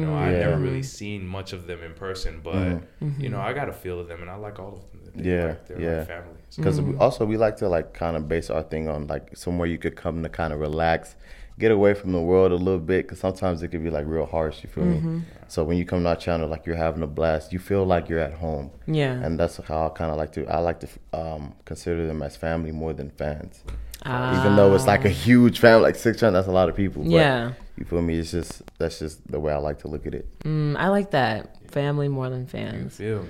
know, 0.00 0.14
I've 0.14 0.32
Yeah. 0.32 0.46
never 0.46 0.56
really 0.58 0.82
seen 0.82 1.26
much 1.26 1.52
of 1.52 1.66
them 1.66 1.82
in 1.82 1.92
person, 1.92 2.40
but 2.42 2.54
Mm-hmm. 2.54 3.20
you 3.20 3.28
know, 3.28 3.40
I 3.40 3.52
got 3.52 3.68
a 3.68 3.72
feel 3.72 4.00
of 4.00 4.08
them 4.08 4.22
and 4.22 4.30
I 4.30 4.36
like 4.36 4.58
all 4.58 4.74
of 4.74 4.90
them. 4.90 5.12
They 5.14 5.30
Yeah, 5.36 5.46
like, 5.48 5.66
they're 5.68 5.80
yeah. 5.80 5.98
like 5.98 6.08
family. 6.08 6.36
So 6.48 6.62
Because 6.62 6.80
also 6.98 7.26
we 7.26 7.36
like 7.36 7.56
to 7.58 7.68
like 7.68 7.92
kind 7.92 8.16
of 8.16 8.28
base 8.28 8.48
our 8.48 8.62
thing 8.62 8.88
on 8.88 9.06
like 9.08 9.36
somewhere 9.36 9.66
you 9.68 9.76
could 9.76 9.94
come 9.96 10.22
to 10.22 10.28
kind 10.30 10.54
of 10.54 10.60
relax, 10.60 11.16
get 11.62 11.70
away 11.70 11.94
from 11.94 12.12
the 12.12 12.20
world 12.20 12.52
a 12.52 12.56
little 12.56 12.80
bit. 12.80 13.06
Because 13.06 13.20
sometimes 13.20 13.62
it 13.62 13.68
could 13.68 13.82
be 13.82 13.90
like 13.90 14.06
real 14.06 14.26
harsh. 14.26 14.62
You 14.62 14.68
feel 14.68 14.84
me? 14.84 15.22
So 15.48 15.64
when 15.64 15.76
you 15.78 15.84
come 15.84 16.02
to 16.02 16.08
our 16.10 16.16
channel, 16.16 16.48
like 16.48 16.66
you're 16.66 16.82
having 16.88 17.02
a 17.02 17.06
blast, 17.06 17.52
you 17.52 17.58
feel 17.58 17.84
like 17.84 18.08
you're 18.08 18.24
at 18.30 18.34
home. 18.34 18.70
Yeah. 18.86 19.12
And 19.12 19.38
that's 19.40 19.56
how 19.58 19.86
I 19.86 19.88
kind 19.90 20.10
of 20.10 20.16
like 20.16 20.32
to. 20.32 20.46
I 20.46 20.58
like 20.58 20.80
to 20.80 20.88
um, 21.12 21.54
consider 21.64 22.06
them 22.06 22.22
as 22.22 22.36
family 22.36 22.72
more 22.72 22.92
than 22.92 23.10
fans. 23.10 23.62
Ah. 24.04 24.40
Even 24.40 24.56
though 24.56 24.74
it's 24.74 24.86
like 24.86 25.04
a 25.04 25.14
huge 25.26 25.60
family, 25.60 25.82
like 25.84 25.94
six 25.96 26.20
hundred, 26.20 26.32
that's 26.38 26.48
a 26.48 26.52
lot 26.52 26.68
of 26.68 26.74
people. 26.76 27.02
But 27.02 27.12
Yeah. 27.12 27.52
You 27.78 27.84
feel 27.84 28.02
me? 28.02 28.18
It's 28.18 28.32
just 28.32 28.62
that's 28.78 28.98
just 28.98 29.26
the 29.30 29.40
way 29.40 29.52
I 29.52 29.58
like 29.58 29.78
to 29.80 29.88
look 29.88 30.06
at 30.06 30.14
it. 30.14 30.26
Mm, 30.40 30.76
I 30.76 30.88
like 30.88 31.12
that. 31.12 31.70
Family 31.70 32.08
more 32.08 32.28
than 32.28 32.46
fans. 32.46 33.00
Yeah. 33.00 33.20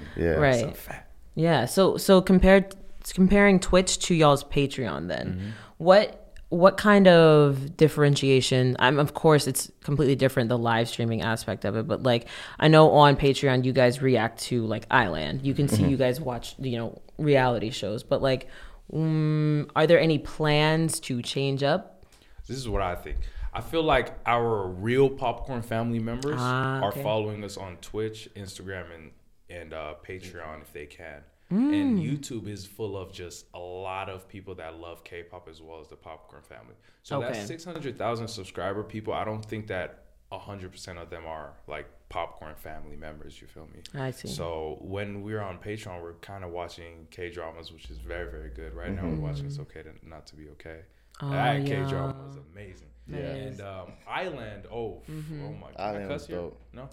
Right. 0.47 0.55
It's 0.55 0.79
a 0.79 0.81
fact. 0.81 1.13
Yeah. 1.35 1.67
So 1.67 1.97
so 1.97 2.21
compared 2.21 2.75
comparing 3.15 3.61
Twitch 3.61 3.99
to 4.07 4.15
y'all's 4.15 4.45
Patreon 4.45 5.09
then, 5.09 5.55
what 5.79 6.22
what 6.53 6.77
kind 6.77 7.09
of 7.09 7.79
differentiation? 7.79 8.77
I'm 8.79 8.99
of 8.99 9.15
course 9.15 9.47
it's 9.47 9.73
completely 9.83 10.15
different 10.17 10.51
the 10.51 10.59
live 10.59 10.87
streaming 10.87 11.23
aspect 11.23 11.65
of 11.65 11.77
it, 11.77 11.89
but 11.89 12.03
like 12.03 12.29
I 12.59 12.69
know 12.69 12.91
on 12.91 13.17
Patreon 13.17 13.65
you 13.65 13.73
guys 13.73 14.03
react 14.03 14.43
to 14.43 14.67
like 14.67 14.87
I-LAND. 14.91 15.47
You 15.47 15.55
can 15.55 15.67
see 15.67 15.85
you 15.85 15.97
guys 15.97 16.21
watch 16.21 16.55
you 16.59 16.77
know 16.77 17.01
reality 17.17 17.71
shows, 17.71 18.03
but 18.03 18.21
like 18.21 18.49
mm, 18.93 19.69
are 19.75 19.87
there 19.87 19.99
any 19.99 20.19
plans 20.19 21.01
to 21.01 21.23
change 21.23 21.63
up? 21.63 22.05
This 22.47 22.59
is 22.59 22.69
what 22.69 22.83
I 22.83 22.97
think. 22.97 23.19
I 23.55 23.63
feel 23.63 23.83
like 23.83 24.13
our 24.27 24.67
real 24.67 25.09
popcorn 25.09 25.63
family 25.63 26.01
members 26.01 26.37
Ah, 26.39 26.81
are 26.81 26.93
following 26.93 27.45
us 27.45 27.57
on 27.57 27.77
Twitch, 27.79 28.29
Instagram, 28.37 28.95
and 28.95 29.11
and 29.49 29.73
uh, 29.73 29.95
Patreon 30.07 30.61
if 30.61 30.73
they 30.73 30.87
can. 30.87 31.23
Mm. 31.53 31.73
And 31.81 31.99
YouTube 31.99 32.49
is 32.49 32.65
full 32.67 32.97
of 32.97 33.13
just 33.13 33.47
a 33.55 33.59
lot 33.59 34.09
of 34.09 34.27
people 34.29 34.55
that 34.57 34.79
love 34.81 35.05
K-pop 35.05 35.49
as 35.49 35.61
well 35.61 35.81
as 35.81 35.89
the 35.89 35.97
popcorn 35.97 36.43
family. 36.43 36.75
So 37.03 37.19
Okay. 37.23 37.33
that's 37.33 37.47
six 37.47 37.65
hundred 37.65 37.99
thousand 37.99 38.29
subscriber 38.29 38.83
people. 38.83 39.13
I 39.13 39.25
don't 39.25 39.45
think 39.45 39.67
that 39.69 39.99
hundred 40.33 40.73
percent 40.73 40.99
of 40.99 41.11
them 41.11 41.25
are 41.27 41.53
like 41.67 41.87
popcorn 42.09 42.55
family 42.55 42.97
members. 42.97 43.39
You 43.41 43.47
feel 43.49 43.69
me? 43.75 43.81
I 44.01 44.13
see. 44.13 44.29
So 44.29 44.79
when 44.81 45.23
we're 45.23 45.43
on 45.43 45.59
Patreon, 45.59 46.01
we're 46.03 46.15
kind 46.15 46.43
of 46.43 46.51
watching 46.51 47.07
K 47.11 47.29
dramas, 47.31 47.71
which 47.71 47.91
is 47.91 47.99
very 47.99 48.31
very 48.31 48.49
good. 48.51 48.73
Right 48.73 48.91
now, 48.95 49.03
we're 49.07 49.17
watching 49.29 49.45
It's 49.47 49.59
Okay 49.59 49.83
to 49.83 49.91
Not 50.09 50.27
to 50.29 50.37
Be 50.37 50.49
Okay. 50.53 50.81
Oh, 51.21 51.31
that 51.31 51.61
yeah. 51.67 51.83
K 51.85 51.89
drama 51.91 52.17
was 52.27 52.39
amazing. 52.55 52.89
Yeah. 53.09 53.19
And 53.19 53.61
um, 53.61 53.93
I-LAND, 54.09 54.67
oh, 54.73 55.03
Mm-hmm. 55.11 55.45
oh 55.45 55.53
my 55.53 55.67
god, 55.73 55.79
I-LAND 55.81 56.03
Can 56.05 56.11
I 56.11 56.13
was 56.15 56.23
cuss 56.23 56.27
here? 56.29 56.37
dope. 56.39 56.61
No, 56.73 56.89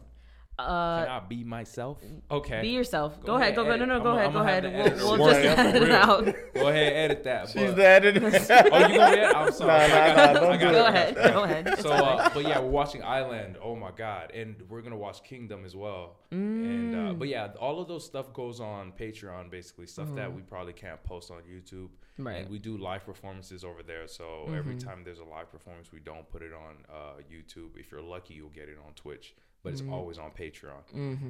Uh, 0.60 1.06
can 1.06 1.10
I 1.14 1.20
be 1.28 1.44
myself? 1.44 2.02
Okay, 2.30 2.62
be 2.62 2.70
yourself. 2.70 3.20
Go, 3.22 3.28
Go 3.28 3.34
ahead. 3.36 3.54
ahead, 3.54 3.56
Go 3.56 3.64
go. 3.66 3.76
No 3.78 3.86
no. 3.86 4.00
Go 4.04 4.12
I'ma- 4.18 4.42
ahead. 4.42 4.64
Go 4.64 4.70
ahead. 4.70 4.96
We'll, 4.98 5.14
editor 5.14 5.18
we'll 5.20 5.34
just 5.34 5.40
edit 5.60 5.76
it 5.76 5.86
real. 5.88 5.96
out. 5.96 6.26
Go 6.54 6.68
ahead, 6.68 6.94
edit 6.94 7.24
that. 7.24 7.48
She's 7.50 7.56
but- 7.62 7.76
the 7.76 7.86
editor. 7.88 8.20
Oh, 8.72 8.88
you 8.88 8.98
gonna 8.98 9.16
be? 9.16 9.22
I'm 9.24 9.52
sorry. 9.52 9.88
Nah, 9.90 9.96
nah, 10.08 10.16
nah, 10.16 10.34
don't 10.34 10.60
do 10.60 10.66
got 10.66 10.72
Go 10.74 10.86
it. 10.86 10.90
ahead. 10.90 11.16
Go 11.34 11.44
ahead. 11.44 11.80
So, 11.80 11.90
uh, 11.92 12.30
but 12.34 12.44
yeah, 12.48 12.60
we're 12.60 12.70
watching 12.70 13.04
I-LAND. 13.04 13.58
Oh 13.62 13.76
my 13.76 13.92
god, 13.92 14.32
and 14.34 14.56
we're 14.70 14.82
gonna 14.82 14.98
watch 14.98 15.24
Kingdom 15.24 15.66
as 15.66 15.76
well. 15.76 16.18
And 16.32 16.94
uh, 16.96 16.98
Mm. 17.14 17.20
but 17.20 17.28
yeah, 17.28 17.50
all 17.60 17.80
of 17.82 17.88
those 17.88 18.06
stuff 18.06 18.34
goes 18.34 18.60
on 18.60 18.92
Patreon, 19.00 19.50
basically 19.50 19.88
stuff 19.88 20.14
that 20.16 20.34
we 20.34 20.42
probably 20.42 20.74
can't 20.74 21.02
post 21.04 21.32
on 21.32 21.38
YouTube. 21.44 21.90
Mm-hmm. 21.90 22.28
Right. 22.28 22.34
Mm-hmm. 22.36 22.42
And 22.44 22.50
we 22.52 22.60
do 22.60 22.78
live 22.78 23.06
performances 23.06 23.64
over 23.64 23.82
there. 23.82 24.08
So 24.08 24.50
every 24.56 24.76
time 24.76 25.04
there's 25.06 25.20
a 25.20 25.24
live 25.24 25.50
performance, 25.52 25.92
we 25.92 26.00
don't 26.00 26.30
put 26.30 26.42
it 26.42 26.52
on 26.54 26.76
uh, 26.94 27.22
YouTube. 27.32 27.78
If 27.78 27.92
you're 27.92 28.02
lucky, 28.02 28.34
you'll 28.34 28.50
get 28.50 28.68
it 28.70 28.78
on 28.86 28.94
Twitch, 28.94 29.36
but 29.64 29.74
Mm-hmm. 29.74 29.86
it's 29.88 29.94
always 29.94 30.18
on 30.18 30.32
Patreon. 30.32 30.84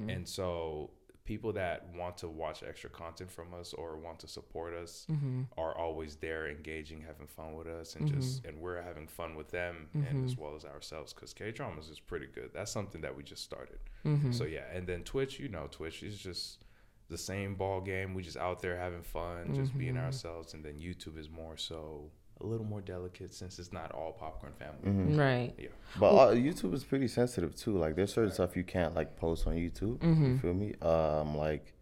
And 0.10 0.28
so 0.28 0.92
people 1.26 1.54
that 1.54 1.86
want 1.96 2.18
to 2.18 2.28
watch 2.28 2.64
extra 2.68 2.90
content 2.90 3.30
from 3.32 3.54
us 3.54 3.74
or 3.74 3.98
want 3.98 4.20
to 4.20 4.28
support 4.28 4.74
us 4.74 5.06
Mm-hmm. 5.12 5.42
are 5.60 5.78
always 5.78 6.16
there 6.16 6.50
engaging 6.50 7.02
having 7.02 7.28
fun 7.28 7.54
with 7.56 7.68
us 7.68 7.96
and 7.96 8.08
just 8.08 8.44
and 8.46 8.58
we're 8.60 8.82
having 8.82 9.08
fun 9.08 9.36
with 9.36 9.50
them 9.52 9.90
and 9.94 10.26
as 10.26 10.36
well 10.38 10.56
as 10.56 10.66
ourselves 10.66 11.14
because 11.14 11.32
k-dramas 11.34 11.88
is 11.90 12.00
pretty 12.00 12.26
good 12.34 12.50
that's 12.54 12.72
something 12.72 13.02
that 13.02 13.16
we 13.16 13.22
just 13.24 13.44
started 13.44 13.78
Mm-hmm. 14.06 14.32
so 14.32 14.46
yeah 14.46 14.64
and 14.74 14.88
then 14.88 15.04
twitch 15.04 15.40
you 15.40 15.50
know 15.50 15.68
twitch 15.70 16.02
is 16.02 16.18
just 16.18 16.64
the 17.10 17.18
same 17.18 17.54
ball 17.56 17.80
game 17.82 18.16
we 18.16 18.24
just 18.24 18.38
out 18.38 18.60
there 18.64 18.76
having 18.78 19.04
fun 19.04 19.54
just 19.54 19.78
being 19.78 19.94
Mm-hmm. 19.96 20.06
ourselves 20.06 20.54
and 20.56 20.64
then 20.66 20.80
youtube 20.80 21.18
is 21.20 21.30
more 21.30 21.58
so 21.58 22.10
a 22.42 22.46
little 22.46 22.66
more 22.66 22.82
delicate 22.82 23.34
since 23.34 23.60
it's 23.60 23.74
not 23.74 23.92
all 23.92 24.14
popcorn 24.14 24.54
family 24.58 24.78
Mm-hmm. 24.86 25.20
Right. 25.20 25.54
yeah 25.58 25.68
But 26.00 26.12
uh, 26.16 26.34
YouTube 26.34 26.74
is 26.74 26.84
pretty 26.84 27.08
sensitive 27.08 27.56
too. 27.56 27.78
Like 27.78 27.96
there's 27.96 28.14
certain 28.14 28.32
stuff 28.32 28.56
you 28.56 28.64
can't 28.64 28.96
like 28.96 29.18
post 29.18 29.46
on 29.48 29.54
YouTube. 29.56 29.98
Mm-hmm. 29.98 30.26
You 30.34 30.38
feel 30.40 30.54
me? 30.54 30.74
Um, 30.82 31.36
like 31.38 31.74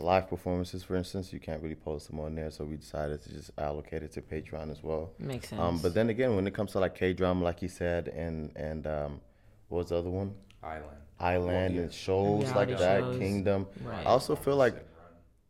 live 0.00 0.28
performances, 0.28 0.82
for 0.82 0.96
instance, 0.96 1.32
you 1.32 1.38
can't 1.40 1.62
really 1.62 1.74
post 1.76 2.08
them 2.08 2.18
on 2.20 2.34
there. 2.34 2.50
So 2.50 2.64
we 2.64 2.76
decided 2.76 3.22
to 3.22 3.28
just 3.32 3.50
allocate 3.58 4.02
it 4.02 4.12
to 4.12 4.22
Patreon 4.22 4.70
as 4.70 4.82
well. 4.82 5.12
Makes 5.18 5.50
sense. 5.50 5.60
Um, 5.60 5.78
but 5.78 5.94
then 5.94 6.10
again, 6.10 6.34
when 6.34 6.46
it 6.46 6.54
comes 6.54 6.72
to 6.72 6.80
like 6.80 6.94
K 6.94 7.12
drama, 7.12 7.44
like 7.44 7.62
you 7.62 7.68
said, 7.68 8.08
and 8.08 8.52
and 8.56 8.86
um, 8.86 9.20
what 9.68 9.78
was 9.78 9.88
the 9.90 9.96
other 9.98 10.10
one? 10.10 10.34
I-LAND 10.62 10.84
I-LAND 11.20 11.74
yeah. 11.74 11.82
and 11.82 11.92
shows 11.92 12.42
Reality 12.44 12.72
like 12.72 12.78
that, 12.80 13.00
shows. 13.00 13.18
Kingdom. 13.18 13.66
Right. 13.84 14.00
I 14.06 14.10
also 14.10 14.34
feel 14.34 14.56
like 14.56 14.74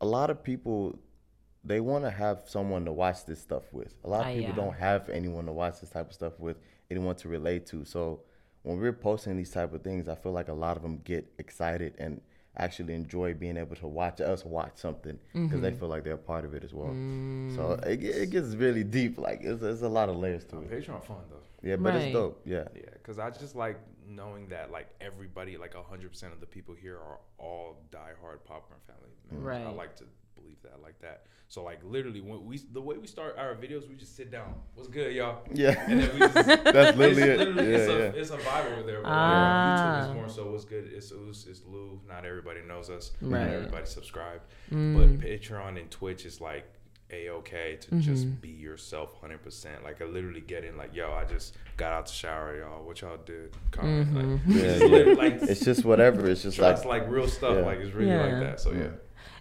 a 0.01 0.05
lot 0.05 0.29
of 0.29 0.43
people 0.43 0.97
they 1.67 1.79
want 1.79 2.03
to 2.05 2.09
have 2.11 2.41
someone 2.45 2.85
to 2.85 2.91
watch 2.93 3.25
this 3.25 3.39
stuff 3.41 3.63
with. 3.71 3.93
A 4.03 4.09
lot 4.09 4.21
of 4.21 4.27
Ah, 4.27 4.29
people 4.33 4.49
yeah. 4.49 4.55
don't 4.55 4.75
have 4.75 5.09
anyone 5.09 5.45
to 5.45 5.51
watch 5.51 5.79
this 5.81 5.89
type 5.89 6.07
of 6.07 6.13
stuff 6.13 6.39
with, 6.39 6.57
anyone 6.89 7.15
to 7.17 7.27
relate 7.27 7.65
to. 7.67 7.83
So 7.85 8.21
when 8.63 8.79
we're 8.79 8.93
posting 8.93 9.37
these 9.37 9.51
type 9.51 9.73
of 9.73 9.81
things, 9.81 10.07
I 10.07 10.15
feel 10.15 10.31
like 10.31 10.47
a 10.47 10.53
lot 10.53 10.77
of 10.77 10.83
them 10.83 11.01
get 11.03 11.31
excited 11.37 11.93
and 11.99 12.21
actually 12.59 12.93
enjoy 12.93 13.33
being 13.33 13.55
able 13.57 13.75
to 13.75 13.87
watch 13.87 14.19
us 14.19 14.43
watch 14.43 14.71
something 14.75 15.19
because 15.33 15.61
they 15.61 15.71
feel 15.71 15.89
like 15.89 16.03
they're 16.03 16.13
a 16.13 16.17
part 16.17 16.43
of 16.43 16.53
it 16.55 16.63
as 16.63 16.73
well. 16.73 16.93
So 17.55 17.79
it, 17.85 18.03
it 18.03 18.29
gets 18.31 18.55
really 18.55 18.83
deep. 18.83 19.17
Like 19.19 19.41
it's, 19.43 19.61
there's 19.61 19.83
a 19.83 19.89
lot 19.89 20.09
of 20.09 20.15
layers 20.17 20.43
to 20.45 20.59
it. 20.61 20.71
patreon 20.71 21.03
fun 21.03 21.17
though 21.29 21.37
Yeah, 21.69 21.75
but 21.75 21.93
Right. 21.93 22.03
it's 22.03 22.13
dope. 22.13 22.41
Yeah. 22.45 22.67
Yeah, 22.75 22.81
because 22.93 23.19
I 23.19 23.29
just 23.29 23.55
like 23.55 23.77
knowing 24.07 24.47
that 24.49 24.71
like 24.71 24.87
everybody, 25.01 25.57
like 25.57 25.75
hundred 25.75 26.09
percent 26.11 26.33
of 26.33 26.39
the 26.39 26.47
people 26.47 26.73
here 26.73 26.95
are 26.97 27.19
all 27.37 27.77
diehard 27.91 28.39
popcorn 28.45 28.79
family 28.87 29.11
members. 29.29 29.67
I 29.67 29.69
like 29.71 29.95
to 29.97 30.05
believe 30.47 30.61
that 30.63 30.81
like 30.81 30.99
that. 31.01 31.23
So 31.49 31.63
like 31.63 31.79
literally, 31.83 32.21
when 32.21 32.45
we 32.45 32.57
the 32.71 32.81
way 32.81 32.97
we 32.97 33.07
start 33.07 33.35
our 33.37 33.55
videos, 33.55 33.87
we 33.87 33.95
just 33.95 34.15
sit 34.15 34.31
down. 34.31 34.53
What's 34.75 34.89
good, 34.89 35.13
y'all? 35.13 35.41
Yeah. 35.53 35.75
And 35.87 36.01
then 36.01 36.13
we 36.13 36.19
just, 36.19 36.33
That's 36.63 36.97
literally 36.97 37.21
it's, 37.21 37.41
it. 37.41 37.47
literally- 37.47 37.71
Yeah, 37.71 37.77
it's, 37.77 37.87
a, 37.89 38.19
it's 38.19 38.29
a 38.31 38.37
vibe 38.37 38.71
over 38.73 38.83
there. 38.83 39.01
But 39.01 39.09
Ah. 39.09 40.01
YouTube 40.05 40.09
is 40.09 40.15
more 40.15 40.29
so 40.29 40.51
what's 40.51 40.65
good. 40.65 40.89
It's 40.93 41.11
Oos, 41.11 41.47
it's 41.49 41.61
Lou. 41.67 42.01
Not 42.07 42.25
everybody 42.25 42.61
knows 42.67 42.89
us. 42.89 43.11
Right. 43.21 43.43
Not 43.45 43.53
everybody 43.53 43.85
subscribed. 43.85 44.43
Mm. 44.71 44.95
But 45.19 45.25
Patreon 45.27 45.79
and 45.79 45.89
Twitch 45.89 46.25
is 46.25 46.41
like 46.41 46.65
a 47.09 47.29
okay 47.29 47.77
to 47.79 47.87
Mm-hmm. 47.91 47.99
just 48.01 48.41
be 48.41 48.49
yourself 48.49 49.13
100%. 49.21 49.81
Like 49.85 50.01
I 50.01 50.05
literally 50.05 50.41
get 50.41 50.65
in 50.65 50.75
like, 50.75 50.93
yo, 50.93 51.13
I 51.13 51.23
just 51.23 51.55
got 51.77 51.93
out 51.93 52.07
the 52.07 52.11
shower, 52.11 52.57
y'all. 52.59 52.83
What 52.85 52.99
y'all 52.99 53.15
did? 53.25 53.55
Comment. 53.71 54.13
Mm-hmm. 54.13 54.17
Like, 54.17 54.41
Yeah, 54.47 54.63
it's 54.63 55.07
yeah. 55.07 55.13
like 55.13 55.49
It's 55.49 55.61
just 55.63 55.85
whatever. 55.85 56.29
It's 56.29 56.43
just 56.43 56.57
that's 56.57 56.83
like 56.83 57.03
like 57.03 57.09
real 57.09 57.29
stuff. 57.29 57.55
Yeah. 57.55 57.61
Like 57.65 57.79
it's 57.79 57.93
really 57.95 58.09
Yeah. 58.11 58.23
like 58.25 58.39
that. 58.43 58.59
So 58.59 58.71
yeah. 58.73 58.87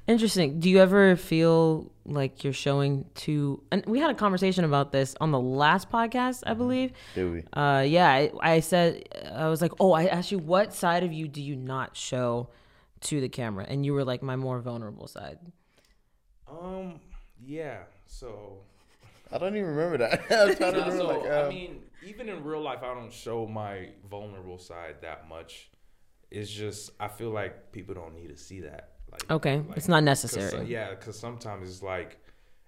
Interesting. 0.07 0.61
Do 0.61 0.71
you 0.71 0.78
ever 0.78 1.16
feel 1.16 1.90
like 2.05 2.45
you're 2.45 2.52
showing 2.52 3.07
to? 3.16 3.62
And 3.73 3.85
we 3.87 3.99
had 3.99 4.11
a 4.11 4.14
conversation 4.14 4.64
about 4.64 4.93
this 4.93 5.16
on 5.21 5.33
the 5.33 5.40
last 5.40 5.90
podcast, 5.90 6.45
I 6.47 6.55
believe. 6.55 6.93
do 7.14 7.33
we? 7.33 7.45
Uh, 7.52 7.81
yeah, 7.81 8.09
I, 8.09 8.31
I 8.40 8.61
said 8.61 9.09
I 9.35 9.49
was 9.49 9.61
like, 9.61 9.73
oh, 9.81 9.93
I 9.93 10.07
asked 10.07 10.31
you 10.31 10.38
what 10.38 10.73
side 10.73 11.02
of 11.02 11.12
you 11.12 11.26
do 11.26 11.43
you 11.43 11.57
not 11.57 11.97
show 11.97 12.50
to 13.02 13.21
the 13.21 13.28
camera, 13.28 13.66
and 13.69 13.85
you 13.85 13.93
were 13.93 14.05
like 14.05 14.23
my 14.23 14.37
more 14.37 14.61
vulnerable 14.61 15.09
side. 15.09 15.38
Um. 16.49 17.00
Yeah. 17.45 17.78
So. 18.07 18.59
I 19.33 19.38
don't 19.38 19.57
even 19.57 19.71
remember 19.71 19.99
that. 19.99 20.21
I'm 20.31 20.57
trying 20.57 20.75
to 20.75 20.81
remember. 20.81 20.97
so 20.97 21.07
like, 21.09 21.31
I 21.31 21.43
um, 21.43 21.49
mean, 21.49 21.83
even 22.07 22.28
in 22.28 22.45
real 22.45 22.62
life, 22.62 22.78
I 22.83 22.95
don't 22.95 23.12
show 23.12 23.45
my 23.45 23.88
vulnerable 24.09 24.59
side 24.59 24.97
that 25.02 25.28
much. 25.28 25.69
It's 26.31 26.50
just 26.50 26.90
I 27.00 27.09
feel 27.09 27.31
like 27.31 27.73
people 27.73 27.95
don't 27.95 28.14
need 28.14 28.28
to 28.28 28.37
see 28.37 28.61
that. 28.61 28.96
Like, 29.12 29.30
Okay, 29.30 29.58
like- 29.60 29.76
it's 29.76 29.88
not 29.88 30.02
necessary. 30.04 30.52
uh, 30.60 30.62
yeah, 30.62 30.90
because 30.90 31.18
sometimes 31.18 31.68
it's 31.70 31.82
like 31.82 32.18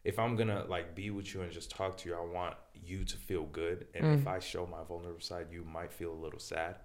if 0.05 0.19
I'm 0.19 0.37
gonna 0.37 0.65
like 0.69 0.95
be 0.95 1.11
with 1.11 1.35
you 1.35 1.43
and 1.43 1.53
just 1.53 1.71
talk 1.71 1.97
to 1.99 2.09
you, 2.09 2.15
I 2.15 2.21
want 2.25 2.57
you 2.75 3.05
to 3.05 3.17
feel 3.17 3.45
good. 3.45 3.87
And 3.95 4.05
Mm. 4.07 4.19
if 4.21 4.27
I 4.27 4.39
show 4.39 4.67
my 4.67 4.83
vulnerable 4.85 5.21
side, 5.21 5.49
you 5.51 5.65
might 5.65 5.93
feel 5.93 6.13
a 6.13 6.21
little 6.25 6.39
sad, 6.39 6.77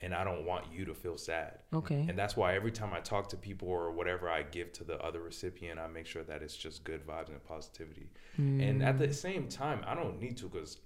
and 0.00 0.14
I 0.14 0.22
don't 0.22 0.44
want 0.44 0.70
you 0.72 0.84
to 0.84 0.94
feel 0.94 1.16
sad. 1.16 1.58
Okay. 1.72 2.06
And 2.08 2.16
that's 2.16 2.36
why 2.36 2.54
every 2.54 2.70
time 2.70 2.92
I 2.92 3.00
talk 3.00 3.28
to 3.30 3.36
people 3.36 3.68
or 3.68 3.90
whatever 3.90 4.28
I 4.28 4.42
give 4.44 4.72
to 4.74 4.84
the 4.84 5.02
other 5.02 5.20
recipient, 5.20 5.80
I 5.80 5.88
make 5.88 6.06
sure 6.06 6.22
that 6.24 6.42
it's 6.42 6.56
just 6.56 6.84
good 6.84 7.04
vibes 7.06 7.30
and 7.30 7.42
positivity. 7.44 8.10
And 8.36 8.82
at 8.84 8.98
the 8.98 9.12
same 9.12 9.48
time, 9.48 9.82
I 9.84 9.94
don't 9.96 10.20
need 10.20 10.36
to 10.36 10.48
because 10.48 10.78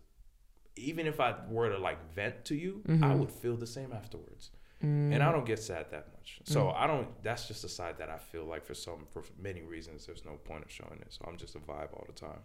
even 0.76 1.06
if 1.06 1.20
I 1.20 1.34
were 1.50 1.68
to 1.68 1.76
like 1.78 2.14
vent 2.14 2.46
to 2.46 2.54
you, 2.54 2.82
I 3.02 3.14
would 3.14 3.30
feel 3.30 3.56
the 3.56 3.66
same 3.66 3.92
afterwards. 3.92 4.50
And 4.82 5.22
I 5.22 5.30
don't 5.30 5.44
get 5.46 5.60
sad 5.60 5.86
that 5.90 6.08
much. 6.12 6.40
So 6.44 6.70
I 6.70 6.86
don't 6.86 7.06
that's 7.22 7.46
just 7.46 7.64
a 7.64 7.68
side 7.68 7.98
that 7.98 8.08
I 8.10 8.18
feel 8.18 8.44
like 8.44 8.64
for 8.64 8.74
some 8.74 9.06
for 9.12 9.22
many 9.40 9.62
reasons 9.62 10.06
there's 10.06 10.24
no 10.24 10.32
point 10.32 10.64
of 10.64 10.70
showing 10.70 10.98
it. 11.00 11.06
So 11.10 11.24
I'm 11.28 11.36
just 11.36 11.54
a 11.54 11.58
vibe 11.58 11.92
all 11.92 12.04
the 12.06 12.12
time. 12.12 12.40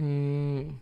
Mm, 0.00 0.74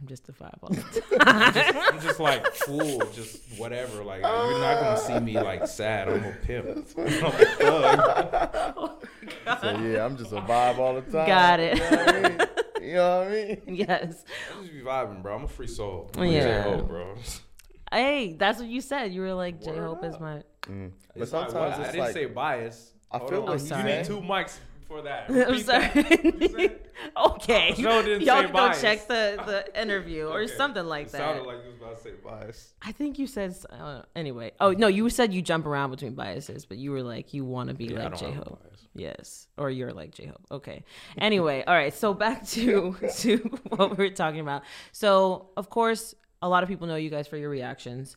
I'm 0.00 0.06
just 0.06 0.28
a 0.28 0.32
five 0.32 0.54
all 0.62 0.70
the 0.70 1.00
time. 1.18 1.76
I'm 1.76 2.00
just 2.00 2.18
like 2.20 2.44
cool, 2.66 2.98
just 3.14 3.38
whatever. 3.56 4.02
Like 4.02 4.22
you're 4.22 4.58
not 4.58 4.80
gonna 4.80 4.98
see 4.98 5.18
me 5.20 5.38
like 5.40 5.66
sad. 5.68 6.08
I'm 6.08 6.24
a 6.24 6.32
pimp. 6.32 6.66
I'm 6.98 7.06
a 7.06 7.10
thug. 7.30 9.04
so 9.60 9.70
yeah, 9.78 10.04
I'm 10.04 10.16
just 10.16 10.32
a 10.32 10.40
vibe 10.40 10.78
all 10.78 10.94
the 10.94 11.02
time. 11.02 11.26
Got 11.26 11.60
it. 11.60 11.76
You 11.78 11.84
know 11.84 11.90
what 11.98 12.14
I 12.14 12.22
mean? 12.22 12.38
You 12.88 12.94
know 12.94 13.18
what 13.18 13.28
I 13.28 13.30
mean? 13.30 13.60
yes. 13.76 14.24
I 14.56 14.60
just 14.62 14.72
be 14.72 14.80
vibing, 14.80 15.22
bro. 15.22 15.36
I'm 15.36 15.44
a 15.44 15.48
free 15.48 15.66
soul. 15.66 16.10
Yeah. 16.16 16.24
Yeah, 16.24 16.62
J-Hope, 16.62 16.88
bro. 16.88 17.14
Hey, 17.92 18.32
that's 18.34 18.58
what 18.58 18.68
you 18.68 18.80
said. 18.80 19.12
You 19.12 19.20
were 19.22 19.34
like, 19.34 19.62
J 19.62 19.76
Hope 19.76 20.04
is 20.04 20.18
my. 20.20 20.42
Mm. 20.70 20.90
But 21.14 21.22
It's 21.22 21.32
not- 21.32 21.50
sometimes 21.50 21.78
I 21.78 21.82
didn't 21.92 22.00
like 22.00 22.12
say 22.12 22.26
bias. 22.26 22.92
I 23.10 23.18
feel 23.20 23.42
on. 23.42 23.46
what 23.50 23.60
sorry. 23.60 23.90
You 23.90 23.96
need 23.98 24.04
two 24.04 24.20
mics 24.20 24.58
for 24.86 25.02
that. 25.02 25.26
I'm 25.30 25.34
Repeat 25.36 25.66
that. 25.66 25.92
sorry. 25.94 26.70
okay. 27.16 27.72
Joe 27.76 28.02
didn't 28.02 28.22
Y'all 28.22 28.36
say 28.42 28.44
can 28.46 28.52
go 28.54 28.72
check 28.74 29.08
the, 29.08 29.42
the 29.46 29.80
interview 29.80 30.26
or 30.26 30.40
Okay. 30.42 30.52
something 30.56 30.84
like 30.84 31.06
It 31.06 31.12
that. 31.12 31.18
sounded 31.18 31.46
like 31.46 31.58
you 31.64 31.70
was 31.70 31.80
about 31.80 31.96
to 31.96 32.02
say 32.02 32.10
bias. 32.22 32.74
I 32.82 32.92
think 32.92 33.18
you 33.18 33.26
said 33.26 33.56
uh, 33.70 34.02
anyway. 34.14 34.52
Oh 34.60 34.72
no, 34.72 34.88
you 34.88 35.08
said 35.10 35.32
you 35.32 35.40
jump 35.42 35.66
around 35.66 35.90
between 35.90 36.14
biases, 36.14 36.64
but 36.66 36.76
you 36.78 36.90
were 36.90 37.02
like 37.02 37.32
you 37.32 37.44
want 37.44 37.68
to 37.70 37.74
be 37.74 37.86
Yeah, 37.86 38.04
like 38.04 38.18
J 38.18 38.30
Hope. 38.32 38.62
Yes, 38.94 39.46
or 39.56 39.70
you're 39.70 39.92
like 39.92 40.10
J 40.10 40.26
Hope. 40.26 40.44
Okay. 40.50 40.84
Anyway, 41.16 41.62
all 41.66 41.74
right. 41.74 41.94
So 41.94 42.12
back 42.14 42.46
to 42.48 42.96
to 43.20 43.36
what 43.68 43.96
we 43.96 44.04
were 44.04 44.10
talking 44.14 44.40
about. 44.40 44.62
So 44.92 45.50
of 45.56 45.70
course, 45.70 46.14
a 46.40 46.48
lot 46.48 46.62
of 46.62 46.68
people 46.68 46.86
know 46.86 46.96
you 46.96 47.10
guys 47.10 47.26
for 47.26 47.36
your 47.36 47.50
reactions. 47.50 48.16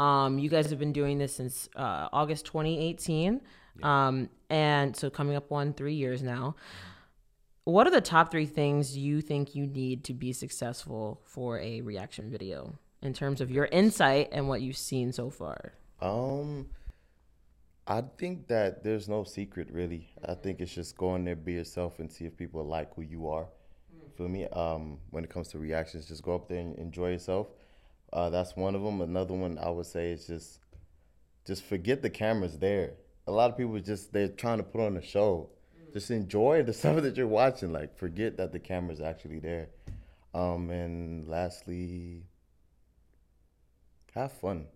Um, 0.00 0.38
you 0.38 0.48
guys 0.48 0.70
have 0.70 0.78
been 0.78 0.92
doing 0.92 1.18
this 1.18 1.34
since 1.34 1.68
uh, 1.76 2.08
August 2.12 2.46
2018, 2.46 3.40
um, 3.82 4.28
and 4.50 4.96
so 4.96 5.10
coming 5.10 5.36
up 5.36 5.52
on 5.52 5.72
three 5.72 5.94
years 5.94 6.22
now. 6.22 6.56
What 7.64 7.86
are 7.86 7.90
the 7.90 8.00
top 8.00 8.30
three 8.30 8.46
things 8.46 8.96
you 8.96 9.20
think 9.20 9.54
you 9.54 9.66
need 9.66 10.04
to 10.04 10.14
be 10.14 10.32
successful 10.32 11.20
for 11.24 11.60
a 11.60 11.82
reaction 11.82 12.30
video 12.30 12.78
in 13.02 13.12
terms 13.12 13.42
of 13.42 13.50
your 13.50 13.66
insight 13.66 14.30
and 14.32 14.48
what 14.48 14.62
you've 14.62 14.78
seen 14.78 15.12
so 15.12 15.28
far? 15.28 15.74
Um, 16.00 16.68
I 17.86 18.02
think 18.16 18.46
that 18.48 18.82
there's 18.82 19.06
no 19.06 19.24
secret 19.24 19.68
really. 19.70 20.08
I 20.24 20.34
think 20.34 20.60
it's 20.60 20.74
just 20.74 20.96
go 20.96 21.14
in 21.14 21.24
there, 21.24 21.36
be 21.36 21.54
yourself, 21.54 21.98
and 21.98 22.10
see 22.10 22.24
if 22.24 22.36
people 22.36 22.64
like 22.64 22.94
who 22.94 23.02
you 23.02 23.28
are. 23.28 23.48
For 24.16 24.28
me, 24.28 24.46
um, 24.48 24.98
when 25.10 25.22
it 25.22 25.30
comes 25.30 25.48
to 25.48 25.58
reactions, 25.58 26.06
just 26.06 26.22
go 26.22 26.34
up 26.34 26.48
there 26.48 26.58
and 26.58 26.74
enjoy 26.76 27.12
yourself. 27.12 27.48
Uh, 28.12 28.30
that's 28.30 28.56
one 28.56 28.74
of 28.74 28.82
them. 28.82 29.00
Another 29.00 29.34
one 29.34 29.58
I 29.58 29.70
would 29.70 29.86
say 29.86 30.12
is 30.12 30.26
just, 30.26 30.60
just 31.46 31.64
forget 31.64 32.02
the 32.02 32.10
cameras 32.10 32.58
there. 32.58 32.94
A 33.26 33.32
lot 33.32 33.50
of 33.50 33.56
people 33.56 33.78
just 33.80 34.12
they're 34.12 34.28
trying 34.28 34.58
to 34.58 34.64
put 34.64 34.80
on 34.80 34.96
a 34.96 35.02
show. 35.02 35.50
Just 35.92 36.10
enjoy 36.10 36.62
the 36.62 36.72
stuff 36.80 37.02
that 37.02 37.16
you're 37.16 37.26
watching. 37.26 37.72
Like 37.72 37.96
forget 37.96 38.36
that 38.38 38.52
the 38.52 38.58
camera's 38.58 39.00
actually 39.00 39.38
there. 39.38 39.68
Um, 40.34 40.70
and 40.70 41.26
lastly, 41.28 42.22
have 44.14 44.32
fun. 44.32 44.66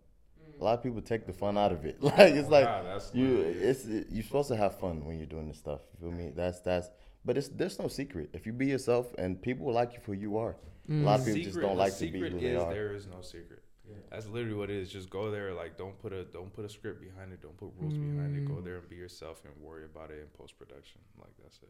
A 0.61 0.65
lot 0.65 0.79
of 0.79 0.83
people 0.83 1.03
take 1.03 1.27
the 1.27 1.33
fun 1.33 1.59
out 1.59 1.73
of 1.73 1.85
it. 1.85 1.99
Like 2.03 2.35
it's 2.35 2.49
like 2.49 2.67
Wow, 2.67 3.01
you, 3.12 3.39
it's 3.41 3.85
you're 3.87 4.23
supposed 4.23 4.49
to 4.49 4.57
have 4.57 4.79
fun 4.79 5.05
when 5.05 5.19
you're 5.19 5.27
doing 5.27 5.49
this 5.49 5.59
stuff. 5.59 5.81
You 5.93 6.09
feel 6.09 6.17
me? 6.17 6.33
That's 6.35 6.61
that's. 6.61 6.89
But 7.25 7.37
it's 7.39 7.49
there's 7.49 7.79
no 7.79 7.89
secret. 7.89 8.31
If 8.33 8.47
you 8.47 8.53
be 8.53 8.67
yourself, 8.67 9.12
and 9.19 9.41
people 9.41 9.67
will 9.67 9.75
like 9.75 9.93
you 9.95 10.01
for 10.01 10.15
who 10.15 10.21
you 10.21 10.37
are. 10.39 10.57
A 10.89 10.93
lot 10.95 11.21
of 11.21 11.27
people 11.27 11.41
just 11.43 11.55
Secret- 11.55 11.67
don't 11.67 11.77
like 11.77 11.95
to 11.95 12.01
be 12.01 12.12
secret 12.12 12.33
who 12.33 12.39
is 12.39 12.43
they 12.43 12.57
are. 12.57 12.73
there 12.73 12.93
is 12.95 13.07
no 13.07 13.21
secret. 13.21 13.62
That's 14.11 14.27
literally 14.29 14.55
what 14.57 14.71
it 14.71 14.77
is. 14.77 14.91
Just 14.91 15.11
go 15.11 15.31
there. 15.31 15.53
Like 15.55 15.77
don't 15.77 15.99
put 15.99 16.12
a 16.12 16.25
don't 16.25 16.53
put 16.53 16.65
a 16.65 16.69
script 16.69 17.01
behind 17.01 17.33
it. 17.33 17.41
Don't 17.43 17.57
put 17.57 17.71
rules 17.79 17.95
behind 17.95 18.37
it. 18.37 18.47
Go 18.47 18.55
Mm. 18.55 18.65
there 18.65 18.79
and 18.79 18.89
be 18.89 18.97
yourself 18.97 19.43
and 19.45 19.53
worry 19.62 19.85
about 19.85 20.11
it 20.11 20.21
in 20.21 20.27
post 20.39 20.59
production. 20.59 21.01
Like 21.19 21.33
that's 21.43 21.59
it. 21.62 21.69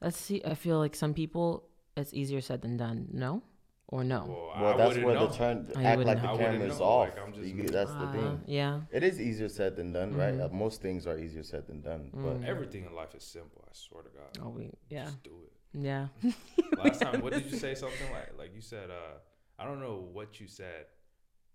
Let's 0.00 0.16
see. 0.16 0.42
I 0.44 0.54
feel 0.54 0.78
like 0.78 0.94
some 0.94 1.12
people 1.14 1.64
it's 1.96 2.14
easier 2.14 2.40
said 2.40 2.62
than 2.62 2.76
done. 2.76 3.08
No, 3.12 3.42
or 3.88 4.02
no. 4.04 4.24
Well, 4.28 4.52
Well, 4.62 4.78
that's 4.78 4.96
where 4.98 5.14
know. 5.14 5.26
the 5.26 5.34
turn 5.34 5.70
Oh, 5.76 5.80
you 5.80 5.86
act 5.86 5.98
like 6.04 6.16
know. 6.16 6.22
the 6.22 6.28
I 6.28 6.32
wouldn't 6.32 6.50
camera's 6.52 6.80
off. 6.80 7.08
like, 7.08 7.18
I'm 7.18 7.32
just- 7.34 7.46
You- 7.48 7.62
that's 7.68 7.90
the 7.92 7.98
Uh, 7.98 8.12
thing. 8.12 8.40
yeah. 8.46 8.80
It 8.92 9.02
is 9.02 9.20
easier 9.20 9.48
said 9.48 9.74
than 9.76 9.92
done, 9.92 10.14
right? 10.14 10.38
Uh, 10.40 10.48
most 10.50 10.80
things 10.80 11.06
are 11.06 11.18
easier 11.18 11.42
said 11.42 11.66
than 11.66 11.80
done. 11.82 12.10
But 12.14 12.44
Everything 12.44 12.84
in 12.84 12.94
life 12.94 13.14
is 13.14 13.24
simple. 13.24 13.64
I 13.68 13.72
swear 13.72 14.04
to 14.04 14.10
God. 14.10 14.38
Oh, 14.42 14.50
we 14.50 14.70
yeah 14.88 15.04
Just 15.06 15.22
do 15.24 15.36
it. 15.44 15.52
Yeah. 15.72 16.08
Last 16.76 17.00
time, 17.02 17.20
what 17.20 17.32
did 17.32 17.46
you 17.50 17.56
say? 17.58 17.74
Something 17.74 18.10
like 18.12 18.32
like 18.38 18.54
you 18.54 18.60
said. 18.60 18.90
uh 18.90 19.18
I 19.60 19.64
don't 19.64 19.80
know 19.80 20.06
what 20.12 20.38
you 20.40 20.46
said. 20.46 20.86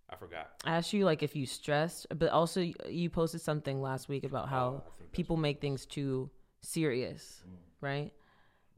I 0.09 0.15
forgot. 0.17 0.49
I 0.65 0.75
asked 0.75 0.91
you 0.93 1.05
like 1.05 1.23
if 1.23 1.35
you 1.35 1.45
stressed, 1.45 2.07
but 2.19 2.29
also 2.29 2.59
you 2.89 3.09
posted 3.09 3.41
something 3.41 3.81
last 3.81 4.09
week 4.09 4.25
about 4.25 4.45
Oh, 4.45 4.47
how 4.47 4.67
I 4.67 4.71
think 4.71 4.83
that's 4.99 5.11
people 5.13 5.37
make 5.37 5.61
things 5.61 5.85
too 5.85 6.29
serious, 6.61 7.41
Mm. 7.47 7.55
right? 7.81 8.11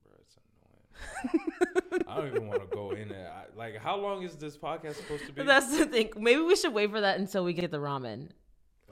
Bro, 0.04 0.13
it's 0.22 0.38
annoying. 0.38 2.04
I 2.08 2.15
don't 2.18 2.27
even 2.27 2.48
want 2.48 2.62
to 2.62 2.68
go 2.75 2.92
in 2.92 3.10
there. 3.10 3.32
I, 3.32 3.46
like, 3.58 3.77
how 3.77 3.98
long 3.98 4.22
is 4.24 4.36
this 4.36 4.56
podcast 4.58 4.96
supposed 4.96 5.25
to 5.25 5.34
be? 5.34 5.44
That's 5.44 5.75
the 5.77 5.86
thing. 5.88 6.12
Maybe 6.18 6.42
we 6.42 6.56
should 6.56 6.74
wait 6.74 6.92
for 6.92 7.01
that 7.01 7.20
until 7.20 7.44
we 7.44 7.54
get 7.54 7.72
the 7.72 7.77
ramen, 7.80 8.30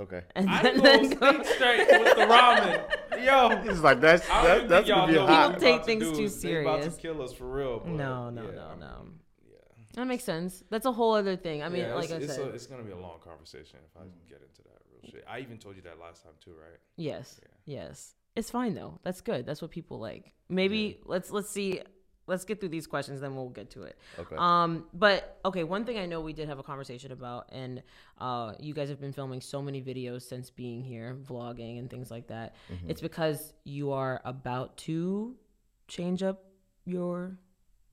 okay. 0.01 0.23
and 0.35 0.49
I 0.49 0.63
then, 0.63 0.77
go 0.77 0.81
then 0.83 1.09
go. 1.19 1.43
straight 1.43 1.87
with 1.87 2.15
the 2.17 2.23
ramen. 2.25 2.83
Yo, 3.23 3.49
It's 3.69 3.81
like 3.81 3.99
that's 4.01 4.27
that, 4.27 4.67
that's 4.69 4.85
think 4.85 4.87
y'all 4.87 5.07
gonna 5.07 5.07
be 5.11 5.17
know 5.17 5.25
a 5.25 5.27
what 5.27 5.47
People 5.47 5.59
take 5.61 5.75
about 5.75 5.79
to 5.79 5.85
things 5.85 6.03
do. 6.03 6.09
too 6.11 6.15
They 6.29 6.61
about 6.61 6.79
serious. 6.79 6.95
to 6.95 7.01
kill 7.01 7.21
us 7.21 7.33
for 7.33 7.45
real. 7.45 7.79
But 7.79 7.89
No, 7.91 8.29
no, 8.29 8.43
yeah, 8.43 8.51
no, 8.55 8.61
I'm- 8.61 8.79
no. 8.79 9.05
Yeah. 9.49 9.55
That 9.95 10.05
makes 10.07 10.23
sense. 10.23 10.63
That's 10.69 10.85
a 10.85 10.91
whole 10.91 11.13
other 11.13 11.35
thing. 11.35 11.61
I 11.63 11.69
mean, 11.69 11.81
Yeah, 11.83 11.95
like 11.95 12.05
it's, 12.05 12.13
I 12.13 12.17
it's, 12.17 12.35
said, 12.35 12.47
a, 12.47 12.49
it's 12.49 12.65
gonna 12.67 12.83
be 12.83 12.91
a 12.91 12.97
long 12.97 13.19
conversation 13.23 13.79
if 13.85 13.95
I 14.01 14.05
get 14.29 14.41
into 14.41 14.61
that 14.63 14.79
real 14.91 15.11
shit. 15.11 15.23
I 15.29 15.39
even 15.39 15.57
told 15.57 15.75
you 15.75 15.81
that 15.83 15.99
last 15.99 16.23
time 16.23 16.33
too, 16.43 16.51
right? 16.51 16.79
yes, 16.95 17.39
Yeah. 17.65 17.81
yes, 17.85 18.15
it's 18.35 18.49
fine 18.49 18.73
though. 18.73 18.99
That's 19.03 19.21
good. 19.21 19.45
That's 19.45 19.61
what 19.61 19.71
people 19.71 19.99
like. 19.99 20.33
Maybe 20.49 20.99
let's 21.05 21.31
let's 21.31 21.49
see. 21.49 21.81
Let's 22.25 22.45
get 22.45 22.59
through 22.59 22.69
these 22.69 22.87
questions, 22.87 23.19
then 23.19 23.35
we'll 23.35 23.49
get 23.49 23.69
to 23.71 23.83
it. 23.83 23.97
Okay. 24.17 24.35
Um, 24.37 24.85
but 24.93 25.39
okay, 25.43 25.63
one 25.63 25.83
thing 25.83 25.97
I 25.97 26.05
know 26.05 26.21
we 26.21 26.33
did 26.33 26.47
have 26.47 26.59
a 26.59 26.63
conversation 26.63 27.11
about, 27.11 27.49
and 27.51 27.83
uh, 28.17 28.53
you 28.59 28.73
guys 28.73 28.89
have 28.89 29.01
been 29.01 29.11
filming 29.11 29.41
so 29.41 29.61
many 29.61 29.81
videos 29.81 30.21
since 30.21 30.49
being 30.49 30.81
here, 30.81 31.17
vlogging 31.29 31.79
and 31.79 31.89
things 31.89 32.09
like 32.09 32.27
that. 32.27 32.55
Mm-hmm. 32.71 32.89
It's 32.89 33.01
because 33.01 33.53
you 33.65 33.91
are 33.91 34.21
about 34.23 34.77
to 34.77 35.35
change 35.87 36.23
up 36.23 36.45
your 36.85 37.37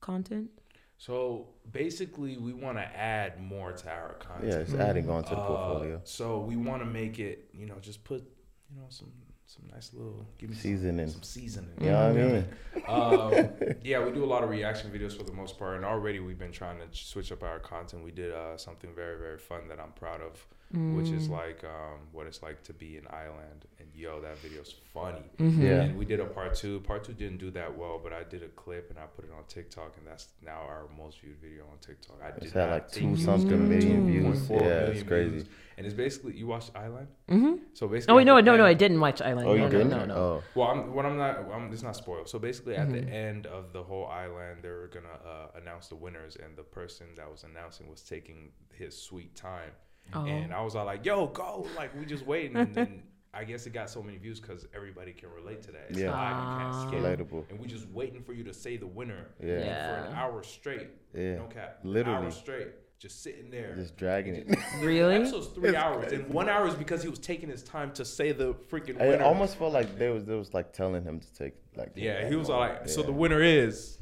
content. 0.01 0.51
So 0.97 1.49
basically, 1.73 2.37
we 2.37 2.53
want 2.53 2.77
to 2.77 2.83
add 2.83 3.41
more 3.43 3.73
to 3.73 3.91
our 3.91 4.15
content. 4.15 4.53
yeah, 4.53 4.59
it's 4.59 4.75
adding 4.75 5.09
on 5.09 5.25
to 5.25 5.31
the 5.31 5.41
Uh, 5.41 5.47
portfolio. 5.47 6.01
So 6.05 6.41
we 6.41 6.57
want 6.57 6.83
to 6.83 6.87
make 6.87 7.19
it, 7.19 7.49
you 7.53 7.67
know, 7.67 7.77
just 7.81 8.05
put, 8.05 8.23
you 8.71 8.77
know, 8.79 8.87
some 8.91 9.11
some 9.51 9.65
nice 9.73 9.93
little 9.93 10.25
give 10.39 10.49
me 10.51 10.55
some- 10.55 10.63
Seasoning. 10.63 11.09
some, 11.09 11.23
seasoning. 11.23 11.71
You 11.81 11.91
know 11.91 12.13
what 12.13 12.89
I 12.89 13.35
mean? 13.35 13.49
um, 13.67 13.75
yeah, 13.83 14.05
we 14.05 14.13
do 14.13 14.25
a 14.25 14.27
lot 14.35 14.45
of 14.45 14.51
reaction 14.51 14.91
videos 14.93 15.17
for 15.17 15.25
the 15.25 15.33
most 15.33 15.59
part, 15.59 15.75
and 15.77 15.85
already 15.85 16.21
we've 16.21 16.39
been 16.39 16.53
trying 16.53 16.79
to 16.79 16.85
switch 16.93 17.33
up 17.33 17.43
our 17.43 17.59
content. 17.59 18.05
We 18.05 18.13
did 18.13 18.33
uh, 18.33 18.57
something 18.57 18.91
very 18.95 19.19
very 19.19 19.39
fun 19.39 19.67
that 19.69 19.81
I'm 19.81 19.93
proud 19.93 20.21
of, 20.21 20.47
which 20.73 21.09
is 21.11 21.29
like 21.29 21.65
um, 21.65 21.99
what 22.13 22.27
it's 22.29 22.43
like 22.43 22.63
to 22.65 22.73
be 22.73 22.97
in 22.97 23.05
Ireland. 23.09 23.67
And 23.81 23.89
yo, 23.95 24.21
that 24.21 24.39
video's 24.39 24.75
funny. 24.95 25.25
Yeah. 25.39 25.83
And 25.83 25.99
we 25.99 26.05
did 26.05 26.21
a 26.21 26.25
part 26.27 26.55
two. 26.55 26.81
Part 26.81 27.05
two 27.05 27.13
didn't 27.13 27.39
do 27.39 27.51
that 27.53 27.77
well, 27.77 28.01
but 28.03 28.13
I 28.13 28.23
did 28.23 28.43
a 28.45 28.49
clip 28.49 28.89
and 28.91 28.99
I 28.99 29.03
put 29.07 29.25
it 29.25 29.33
on 29.37 29.43
TikTok, 29.49 29.95
and 29.99 30.07
that's 30.07 30.29
now 30.45 30.61
our 30.69 30.85
most 30.97 31.21
viewed 31.21 31.39
video 31.41 31.65
on 31.65 31.79
TikTok. 31.81 32.17
I 32.25 32.29
It's 32.29 32.47
did 32.47 32.53
had 32.53 32.71
like 32.71 32.91
two 32.93 33.07
it 33.07 33.11
was 33.11 33.25
something 33.25 33.69
million 33.69 34.07
views. 34.07 34.49
Yeah, 34.49 34.59
million 34.59 34.91
it's 34.93 35.03
crazy. 35.03 35.31
views. 35.31 35.47
And 35.77 35.87
it's 35.87 35.95
basically 35.97 36.35
you 36.37 36.47
watched 36.47 36.73
I-LAND. 36.77 37.09
Mm-hmm. 37.31 37.55
So 37.73 37.89
basically, 37.89 38.13
Oh 38.13 38.17
wait, 38.17 38.23
at 38.23 38.27
no, 38.27 38.37
the 38.37 38.43
no, 38.43 38.57
no, 38.59 38.67
I 38.67 38.75
didn't 38.75 39.01
watch 39.01 39.23
I-LAND. 39.23 39.49
Oh, 39.49 39.53
no, 39.53 39.55
you 39.55 39.61
no, 39.63 39.71
didn't? 39.71 39.91
no, 39.91 40.05
no. 40.05 40.15
Oh, 40.15 40.43
Well, 40.55 40.69
I'm, 40.69 40.95
what 40.95 41.07
I'm 41.07 41.17
not, 41.17 41.39
I'm, 41.53 41.73
it's 41.73 41.83
not 41.83 41.97
spoiled. 41.97 42.29
So 42.29 42.39
basically, 42.39 42.77
at 42.77 42.93
the 42.93 43.01
end 43.03 43.47
of 43.47 43.73
the 43.73 43.83
whole 43.83 44.07
I-LAND, 44.07 44.63
they 44.63 44.69
were 44.69 44.91
gonna 44.93 45.09
uh, 45.27 45.59
announce 45.61 45.89
the 45.89 45.97
winners, 45.97 46.37
and 46.37 46.55
the 46.57 46.63
person 46.63 47.07
that 47.17 47.31
was 47.31 47.45
announcing 47.45 47.89
was 47.91 48.03
taking 48.03 48.53
his 48.75 48.95
sweet 48.97 49.35
time, 49.35 49.71
Oh. 50.13 50.25
and 50.27 50.53
I 50.53 50.61
was 50.63 50.75
all 50.75 50.85
like, 50.87 51.05
"Yo, 51.05 51.27
go!" 51.29 51.67
Like 51.77 51.95
we 51.99 52.05
just 52.05 52.27
waiting, 52.27 52.57
and 52.57 52.75
then 52.75 53.03
I 53.35 53.45
guess 53.45 53.65
it 53.67 53.73
got 53.73 53.89
so 53.89 54.03
many 54.03 54.19
views 54.19 54.41
because 54.41 54.67
everybody 54.75 55.13
can 55.13 55.31
relate 55.31 55.63
to 55.63 55.73
that. 55.73 55.87
It's 55.91 55.99
Yeah. 56.01 56.11
live, 56.11 56.37
you 56.37 56.59
can't 56.59 56.75
Ah. 56.75 56.89
skip. 56.89 57.01
relatable. 57.01 57.51
and 57.51 57.61
we 57.61 57.67
just 57.69 57.89
waiting 57.91 58.23
for 58.23 58.33
you 58.33 58.43
to 58.45 58.53
say 58.53 58.77
the 58.77 58.89
winner. 58.89 59.27
Yeah. 59.41 59.53
And 59.55 60.05
for 60.05 60.11
an 60.11 60.15
hour 60.17 60.43
straight. 60.43 60.89
Yeah. 61.15 61.37
No 61.37 61.45
cap. 61.45 61.79
Literally. 61.85 62.25
Hour 62.25 62.31
straight, 62.33 62.69
just 62.99 63.23
sitting 63.23 63.49
there. 63.51 63.77
Just 63.77 63.97
dragging 63.97 64.35
it. 64.35 64.49
Really? 64.83 65.15
The 65.15 65.21
episode's 65.21 65.47
three 65.49 65.69
It's 65.69 65.79
hours, 65.79 66.07
crazy. 66.09 66.17
and 66.25 66.35
one 66.35 66.49
hour 66.49 66.67
is 66.67 66.75
because 66.75 67.05
he 67.05 67.09
was 67.09 67.21
taking 67.21 67.49
his 67.49 67.63
time 67.63 67.93
to 67.93 68.05
say 68.05 68.33
the 68.33 68.55
freaking 68.55 69.01
I 69.01 69.07
winner. 69.11 69.23
almost 69.25 69.57
felt 69.59 69.73
like 69.73 69.97
they 69.97 70.09
was 70.11 70.25
they 70.25 70.35
was 70.35 70.53
like 70.53 70.73
telling 70.73 71.05
him 71.05 71.21
to 71.21 71.33
take 71.35 71.55
like. 71.77 71.93
Yeah, 71.95 72.29
he 72.29 72.35
was 72.35 72.51
all 72.51 72.59
moment. 72.63 72.81
like, 72.81 72.89
"So 72.89 73.03
the 73.03 73.13
winner 73.13 73.41
is," 73.43 73.99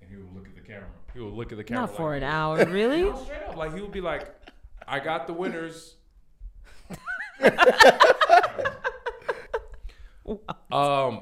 and 0.00 0.10
he 0.10 0.16
would 0.16 0.34
look 0.34 0.48
at 0.48 0.56
the 0.56 0.60
camera. 0.60 0.88
He 1.14 1.20
would 1.20 1.34
look 1.34 1.52
at 1.52 1.58
the 1.58 1.62
camera. 1.64 1.82
Not 1.86 1.96
for 1.96 2.14
an 2.16 2.24
hour, 2.24 2.64
really? 2.66 3.02
Straight 3.24 3.42
up. 3.48 3.54
Like 3.56 3.72
he 3.74 3.80
would 3.80 3.92
be 3.92 4.00
like, 4.00 4.34
"I 4.86 5.00
got 5.00 5.26
the 5.26 5.32
winners." 5.32 5.94
um, 10.72 11.20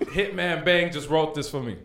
Hitman 0.00 0.64
Bang 0.64 0.90
just 0.92 1.08
wrote 1.08 1.34
this 1.34 1.48
for 1.50 1.62
me. 1.62 1.76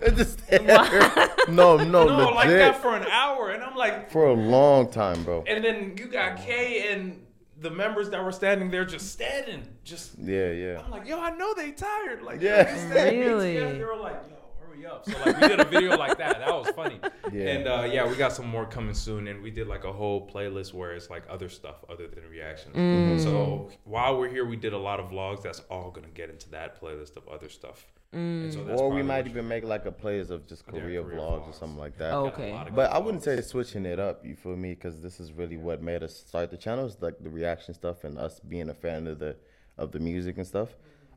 It 0.00 0.16
just 0.16 0.40
no, 1.48 1.76
no, 1.76 1.76
No, 1.76 2.30
like 2.30 2.48
that 2.48 2.80
for 2.82 2.96
an 2.96 3.04
hour, 3.06 3.50
and 3.50 3.62
I'm 3.62 3.76
like, 3.76 4.10
for 4.10 4.26
a 4.26 4.32
long 4.32 4.90
time, 4.90 5.22
bro. 5.22 5.44
and 5.46 5.64
then 5.64 5.94
you 5.96 6.06
got 6.06 6.38
Kay 6.38 6.92
and 6.92 7.24
the 7.60 7.70
members 7.70 8.10
that 8.10 8.24
were 8.24 8.32
standing 8.32 8.70
there 8.70 8.84
just 8.84 9.12
standing, 9.12 9.62
just. 9.84 10.18
Yeah, 10.18 10.50
yeah. 10.50 10.80
I'm 10.84 10.90
like, 10.90 11.06
yo, 11.06 11.20
I 11.20 11.30
know 11.36 11.54
they 11.54 11.70
tired. 11.70 12.22
Like, 12.22 12.40
Yeah. 12.40 12.58
yo, 12.58 12.64
just 12.64 12.88
standing 12.90 13.20
Really? 13.20 13.54
together. 13.54 13.78
They 13.78 13.84
were 13.84 13.96
like, 13.96 14.16
yo, 14.28 14.36
hurry 14.82 14.92
up. 14.92 15.04
So 15.08 15.18
like, 15.24 15.40
we 15.40 15.48
did 15.48 15.60
a 15.60 15.64
video 15.64 15.96
like 15.96 16.18
that. 16.18 16.38
That 16.38 16.52
was 16.54 16.68
funny. 16.70 17.00
Yeah. 17.32 17.48
And 17.48 17.68
uh, 17.68 17.88
yeah, 17.90 18.08
we 18.08 18.16
got 18.16 18.32
some 18.32 18.46
more 18.46 18.66
coming 18.66 18.94
soon, 18.94 19.28
and 19.28 19.42
we 19.42 19.50
did 19.50 19.68
like 19.68 19.84
a 19.84 19.92
whole 19.92 20.28
playlist 20.28 20.74
where 20.74 20.92
it's 20.92 21.10
like 21.10 21.24
other 21.28 21.48
stuff 21.48 21.76
other 21.88 22.08
than 22.08 22.28
reactions. 22.28 22.76
Mm. 22.76 23.22
So 23.22 23.70
while 23.84 24.18
we're 24.18 24.28
here, 24.28 24.44
we 24.44 24.56
did 24.56 24.72
a 24.72 24.78
lot 24.78 25.00
of 25.00 25.10
vlogs. 25.10 25.42
That's 25.42 25.60
all 25.70 25.90
gonna 25.90 26.08
get 26.08 26.30
into 26.30 26.50
that 26.50 26.80
playlist 26.80 27.16
of 27.16 27.28
other 27.28 27.48
stuff. 27.48 27.86
And 28.12 28.52
so 28.52 28.60
Or 28.60 28.90
we 28.90 29.02
might 29.02 29.26
even 29.26 29.48
make 29.48 29.64
like 29.64 29.86
a 29.86 29.90
playlist 29.90 30.28
of 30.28 30.46
just 30.46 30.64
Yeah, 30.66 30.80
Korea, 30.80 31.02
Korea 31.02 31.18
vlogs 31.18 31.48
or 31.48 31.52
something 31.54 31.78
like 31.78 31.96
that. 31.96 32.12
Oh, 32.12 32.26
okay. 32.26 32.54
But 32.74 32.92
I 32.92 32.98
wouldn't 32.98 33.22
vlogs. 33.22 33.36
say 33.36 33.40
switching 33.40 33.86
it 33.86 33.98
up. 33.98 34.26
You 34.26 34.36
feel 34.36 34.54
me? 34.54 34.74
Because 34.74 35.00
this 35.00 35.18
is 35.18 35.32
really 35.32 35.56
what 35.56 35.80
made 35.82 36.02
us 36.02 36.14
start 36.14 36.50
the 36.50 36.58
channel. 36.58 36.84
Is 36.84 36.98
like 37.00 37.18
the 37.20 37.30
reaction 37.30 37.72
stuff 37.72 38.04
and 38.04 38.18
us 38.18 38.38
being 38.40 38.68
a 38.68 38.74
fan 38.74 39.06
of 39.06 39.18
the 39.18 39.36
of 39.78 39.92
the 39.92 39.98
music 39.98 40.36
and 40.36 40.46
stuff. 40.46 40.76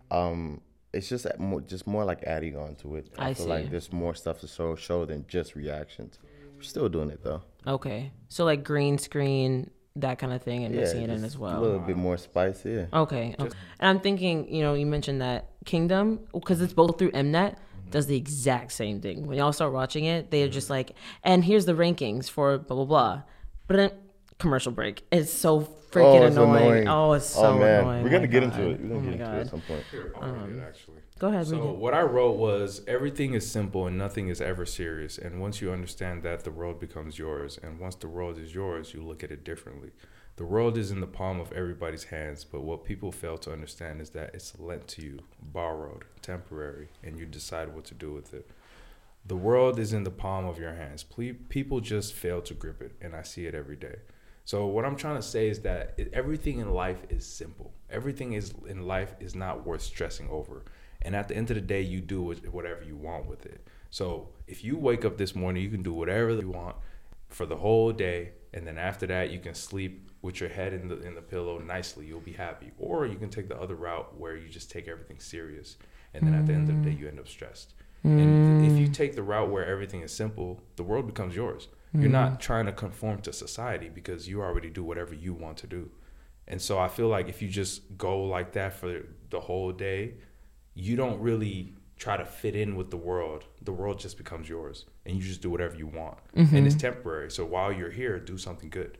Um, 0.10 0.62
it's 0.96 1.10
just 1.10 1.28
more, 1.38 1.62
just 1.62 1.86
more 1.86 2.06
like 2.06 2.24
adding 2.24 2.56
on 2.56 2.76
to 2.76 2.96
it. 2.96 3.08
I 3.18 3.34
feel 3.34 3.46
see. 3.46 3.50
like 3.50 3.70
there's 3.70 3.92
more 3.92 4.16
stuff 4.16 4.40
to 4.42 4.48
show 4.48 4.76
show 4.76 5.06
than 5.06 5.26
just 5.28 5.56
reactions. 5.56 6.20
We're 6.56 6.64
still 6.64 6.90
doing 6.90 7.10
it 7.10 7.24
though. 7.24 7.42
Okay. 7.68 8.12
So 8.30 8.46
like 8.46 8.64
green 8.64 8.98
screen, 8.98 9.70
that 9.98 10.20
kind 10.20 10.34
of 10.34 10.42
thing, 10.42 10.64
and 10.64 10.76
mixing 10.76 11.02
it 11.02 11.10
in 11.10 11.22
just 11.22 11.26
as 11.26 11.36
A 11.36 11.40
well. 11.40 11.62
little 11.62 11.80
bit 11.80 11.98
more 11.98 12.18
spicy. 12.18 12.72
Yeah. 12.72 12.86
Okay. 12.94 13.36
okay. 13.40 13.56
And 13.80 13.90
I'm 13.90 14.00
thinking, 14.00 14.54
you 14.54 14.62
know, 14.62 14.74
you 14.74 14.86
mentioned 14.86 15.22
that 15.22 15.50
Kingdom, 15.66 16.20
because 16.34 16.62
it's 16.62 16.74
both 16.74 16.98
through 16.98 17.12
Mnet, 17.12 17.56
does 17.92 18.08
the 18.08 18.16
exact 18.16 18.72
same 18.72 19.00
thing. 19.02 19.26
When 19.26 19.38
y'all 19.38 19.54
start 19.54 19.74
watching 19.74 20.06
it, 20.06 20.32
they're 20.32 20.48
just 20.48 20.66
mm-hmm. 20.66 20.74
like, 20.74 20.96
and 21.24 21.44
here's 21.44 21.66
the 21.66 21.74
rankings 21.74 22.30
for 22.30 22.58
blah, 22.58 22.76
blah, 22.76 22.86
blah. 22.86 23.22
But 23.68 23.78
then 23.78 23.92
commercial 24.40 24.72
break. 24.72 25.04
It's 25.12 25.32
so 25.32 25.60
oh, 25.62 25.70
freaking 25.92 26.22
oh, 26.22 26.26
it's 26.28 26.36
annoying. 26.36 26.56
annoying. 26.56 26.88
Oh, 26.88 27.14
it's 27.14 27.26
so 27.28 27.44
oh, 27.46 27.60
man. 27.60 27.82
annoying. 27.82 28.04
We're 28.04 28.10
Oh 28.10 28.12
gonna 28.12 28.20
my 28.22 28.26
get 28.28 28.44
into 28.44 28.70
it. 28.70 28.82
We're 28.82 28.88
gonna 28.90 28.96
Oh 28.96 29.02
get 29.02 29.06
my 29.06 29.12
into 29.12 29.24
it 29.24 29.28
God. 29.28 29.38
at 29.38 29.48
some 29.50 29.62
point. 29.62 29.84
Here, 29.92 30.14
I'll 30.16 30.24
um, 30.24 30.42
read 30.44 30.56
it 30.58 30.64
actually. 30.68 30.98
Go 31.18 31.28
ahead. 31.30 31.48
So 31.48 31.72
what 31.72 31.94
I 31.94 32.02
wrote 32.02 32.36
was 32.36 32.82
everything 32.88 33.34
is 33.34 33.50
simple 33.50 33.88
and 33.88 33.98
nothing 33.98 34.28
is 34.28 34.42
ever 34.42 34.66
serious. 34.66 35.18
And 35.18 35.40
once 35.40 35.62
you 35.62 35.72
understand 35.72 36.24
that, 36.24 36.44
the 36.44 36.52
world 36.52 36.80
becomes 36.80 37.18
yours. 37.18 37.58
And 37.64 37.80
once 37.80 37.96
the 37.96 38.10
world 38.10 38.38
is 38.38 38.54
yours, 38.54 38.94
you 38.94 39.02
look 39.02 39.24
at 39.24 39.32
it 39.32 39.44
differently. 39.46 39.92
The 40.36 40.46
world 40.46 40.78
is 40.78 40.92
in 40.92 41.00
the 41.00 41.08
palm 41.08 41.40
of 41.40 41.54
everybody's 41.54 42.04
hands, 42.06 42.44
but 42.44 42.62
what 42.62 42.84
people 42.84 43.14
fail 43.14 43.38
to 43.38 43.54
understand 43.54 44.02
is 44.02 44.10
that 44.10 44.32
it's 44.34 44.60
lent 44.60 44.86
to 44.90 45.02
you, 45.02 45.20
borrowed, 45.42 46.04
temporary, 46.22 46.90
and 47.02 47.18
you 47.18 47.26
decide 47.26 47.74
what 47.74 47.86
to 47.86 47.94
do 47.94 48.12
with 48.12 48.34
it. 48.34 48.50
The 49.26 49.38
world 49.38 49.80
is 49.80 49.94
in 49.94 50.04
the 50.04 50.12
palm 50.12 50.46
of 50.46 50.60
your 50.60 50.74
hands. 50.74 51.04
People 51.48 51.80
just 51.80 52.14
fail 52.14 52.42
to 52.42 52.54
grip 52.54 52.82
it, 52.82 52.92
and 53.02 53.16
I 53.16 53.24
see 53.24 53.46
it 53.46 53.56
every 53.56 53.78
day. 53.78 54.00
So 54.46 54.68
what 54.68 54.86
I'm 54.86 54.96
trying 54.96 55.16
to 55.16 55.24
say 55.24 55.50
is 55.50 55.60
that 55.62 56.00
everything 56.14 56.60
in 56.60 56.72
life 56.72 57.04
is 57.10 57.26
simple. 57.26 57.74
Everything 57.90 58.34
is 58.34 58.54
in 58.68 58.86
life 58.86 59.16
is 59.20 59.36
not 59.36 59.66
worth 59.66 59.82
stressing 59.82 60.30
over. 60.30 60.64
And 61.02 61.16
at 61.16 61.28
the 61.28 61.36
end 61.36 61.50
of 61.50 61.56
the 61.56 61.62
day, 61.62 61.82
you 61.82 62.00
do 62.00 62.22
whatever 62.52 62.84
you 62.84 62.96
want 62.96 63.26
with 63.26 63.46
it. 63.46 63.68
So 63.90 64.30
if 64.48 64.64
you 64.64 64.78
wake 64.78 65.04
up 65.04 65.18
this 65.18 65.36
morning, 65.36 65.64
you 65.64 65.70
can 65.70 65.84
do 65.84 65.94
whatever 65.94 66.32
you 66.34 66.50
want 66.50 66.76
for 67.30 67.46
the 67.46 67.56
whole 67.56 67.92
day, 67.92 68.32
and 68.54 68.66
then 68.66 68.78
after 68.78 69.06
that, 69.08 69.32
you 69.32 69.40
can 69.40 69.56
sleep 69.56 70.12
with 70.22 70.40
your 70.40 70.50
head 70.50 70.74
in 70.74 70.88
the 70.88 71.02
in 71.02 71.16
the 71.16 71.22
pillow 71.22 71.60
nicely. 71.60 72.06
You'll 72.06 72.20
be 72.20 72.34
happy. 72.34 72.72
Or 72.78 73.06
you 73.06 73.16
can 73.16 73.30
take 73.30 73.50
the 73.50 73.60
other 73.60 73.76
route 73.76 74.18
where 74.18 74.38
you 74.38 74.48
just 74.48 74.70
take 74.70 74.88
everything 74.88 75.20
serious, 75.20 75.78
and 76.14 76.26
then 76.26 76.34
at 76.34 76.46
the 76.46 76.54
end 76.54 76.70
of 76.70 76.84
the 76.84 76.90
day, 76.90 76.96
you 76.96 77.08
end 77.08 77.20
up 77.20 77.28
stressed. 77.28 77.74
And 78.04 78.62
mm. 78.62 78.72
if 78.72 78.78
you 78.78 78.88
take 78.88 79.16
the 79.16 79.24
route 79.24 79.50
where 79.50 79.66
everything 79.66 80.02
is 80.02 80.14
simple, 80.14 80.62
the 80.76 80.84
world 80.84 81.08
becomes 81.08 81.36
yours. 81.36 81.68
You're 82.02 82.12
not 82.12 82.32
mm-hmm. 82.32 82.40
trying 82.40 82.66
to 82.66 82.72
conform 82.72 83.22
to 83.22 83.34
society 83.34 83.90
because 83.90 84.28
you 84.28 84.42
already 84.42 84.70
do 84.70 84.84
whatever 84.84 85.14
you 85.14 85.34
want 85.34 85.58
to 85.58 85.68
do. 85.68 85.92
And 86.48 86.62
so 86.62 86.78
I 86.78 86.88
feel 86.88 87.08
like 87.08 87.28
if 87.28 87.42
you 87.42 87.50
just 87.50 87.98
go 87.98 88.24
like 88.24 88.54
that 88.54 88.74
for 88.74 89.02
the 89.30 89.40
whole 89.40 89.72
day, 89.72 90.16
you 90.76 90.96
don't 90.96 91.20
really 91.20 91.74
try 91.98 92.18
to 92.18 92.26
fit 92.26 92.56
in 92.56 92.76
with 92.76 92.92
the 92.92 92.98
world. 92.98 93.46
The 93.62 93.72
world 93.72 94.00
just 94.00 94.18
becomes 94.18 94.48
yours 94.50 94.86
and 95.06 95.16
you 95.16 95.24
just 95.24 95.42
do 95.42 95.50
whatever 95.50 95.76
you 95.76 95.88
want. 95.88 96.18
And 96.36 96.68
it's 96.68 96.76
mm-hmm. 96.76 96.94
temporary. 96.94 97.32
So 97.32 97.46
while 97.46 97.72
you're 97.72 97.92
here, 97.92 98.20
do 98.20 98.38
something 98.38 98.70
good. 98.70 98.98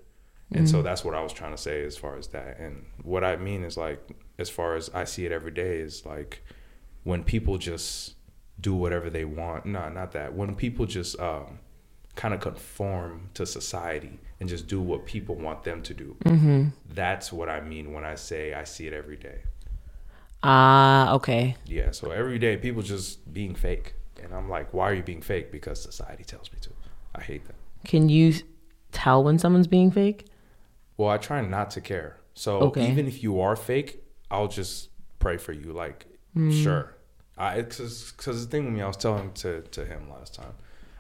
And 0.52 0.70
so 0.70 0.78
mm-hmm. 0.78 0.86
that's 0.86 1.04
what 1.04 1.16
I 1.16 1.22
was 1.22 1.34
trying 1.34 1.52
to 1.52 1.58
say 1.58 1.84
as 1.84 1.98
far 1.98 2.18
as 2.18 2.28
that. 2.28 2.60
And 2.60 2.86
what 3.04 3.24
I 3.24 3.36
mean 3.36 3.64
is 3.64 3.78
like 3.78 4.00
as 4.38 4.50
far 4.50 4.76
as 4.76 4.90
I 4.94 5.04
see 5.04 5.26
it 5.26 5.32
every 5.32 5.52
day 5.52 5.80
is 5.80 6.06
like 6.06 6.44
when 7.04 7.24
people 7.24 7.58
just 7.58 8.16
do 8.60 8.74
whatever 8.74 9.10
they 9.10 9.26
want. 9.26 9.66
No, 9.66 9.90
not 9.90 10.12
that. 10.14 10.34
When 10.34 10.56
people 10.56 10.86
just 10.86 11.20
um, 11.20 11.60
kind 12.16 12.34
of 12.34 12.40
conform 12.40 13.30
to 13.34 13.46
society 13.46 14.20
and 14.40 14.48
just 14.50 14.68
do 14.68 14.82
what 14.82 15.06
people 15.06 15.36
want 15.36 15.64
them 15.64 15.82
to 15.84 15.94
do. 15.94 16.16
That's 16.94 17.32
what 17.34 17.50
I 17.50 17.62
mean 17.62 17.94
when 17.94 18.04
I 18.04 18.16
say 18.16 18.54
I 18.54 18.64
see 18.64 18.88
it 18.88 18.94
every 18.94 19.18
day. 19.18 19.40
Ah, 20.44 21.14
okay. 21.14 21.56
Yeah, 21.66 21.92
so 21.92 22.12
every 22.12 22.38
day 22.40 22.58
people 22.58 22.82
just 22.82 23.34
being 23.34 23.56
fake. 23.56 23.94
And 24.24 24.34
I'm 24.34 24.50
like, 24.50 24.74
why 24.74 24.90
are 24.90 24.94
you 24.94 25.04
being 25.04 25.22
fake? 25.22 25.52
Because 25.52 25.82
society 25.82 26.24
tells 26.24 26.52
me 26.52 26.60
to. 26.62 26.70
I 27.16 27.22
hate 27.22 27.46
that. 27.46 27.56
Can 27.86 28.10
you 28.10 28.34
tell 28.92 29.24
when 29.24 29.38
someone's 29.40 29.68
being 29.68 29.92
fake? 29.92 30.28
Well, 30.98 31.10
I 31.10 31.18
try 31.18 31.42
not 31.42 31.72
to 31.72 31.82
care. 31.82 32.18
So 32.34 32.60
Okay. 32.60 32.90
even 32.90 33.08
if 33.08 33.24
you 33.24 33.40
are 33.42 33.56
fake, 33.56 34.04
I'll 34.32 34.48
just 34.48 34.90
pray 35.20 35.38
for 35.38 35.52
you. 35.54 35.74
Like, 35.74 36.06
sure. 36.52 36.96
I 37.38 37.62
because 37.62 38.14
the 38.24 38.50
thing 38.50 38.66
with 38.66 38.74
me, 38.74 38.82
I 38.82 38.88
was 38.88 38.98
telling 38.98 39.32
to 39.34 39.62
to 39.62 39.86
him 39.86 40.10
last 40.10 40.34
time. 40.36 40.54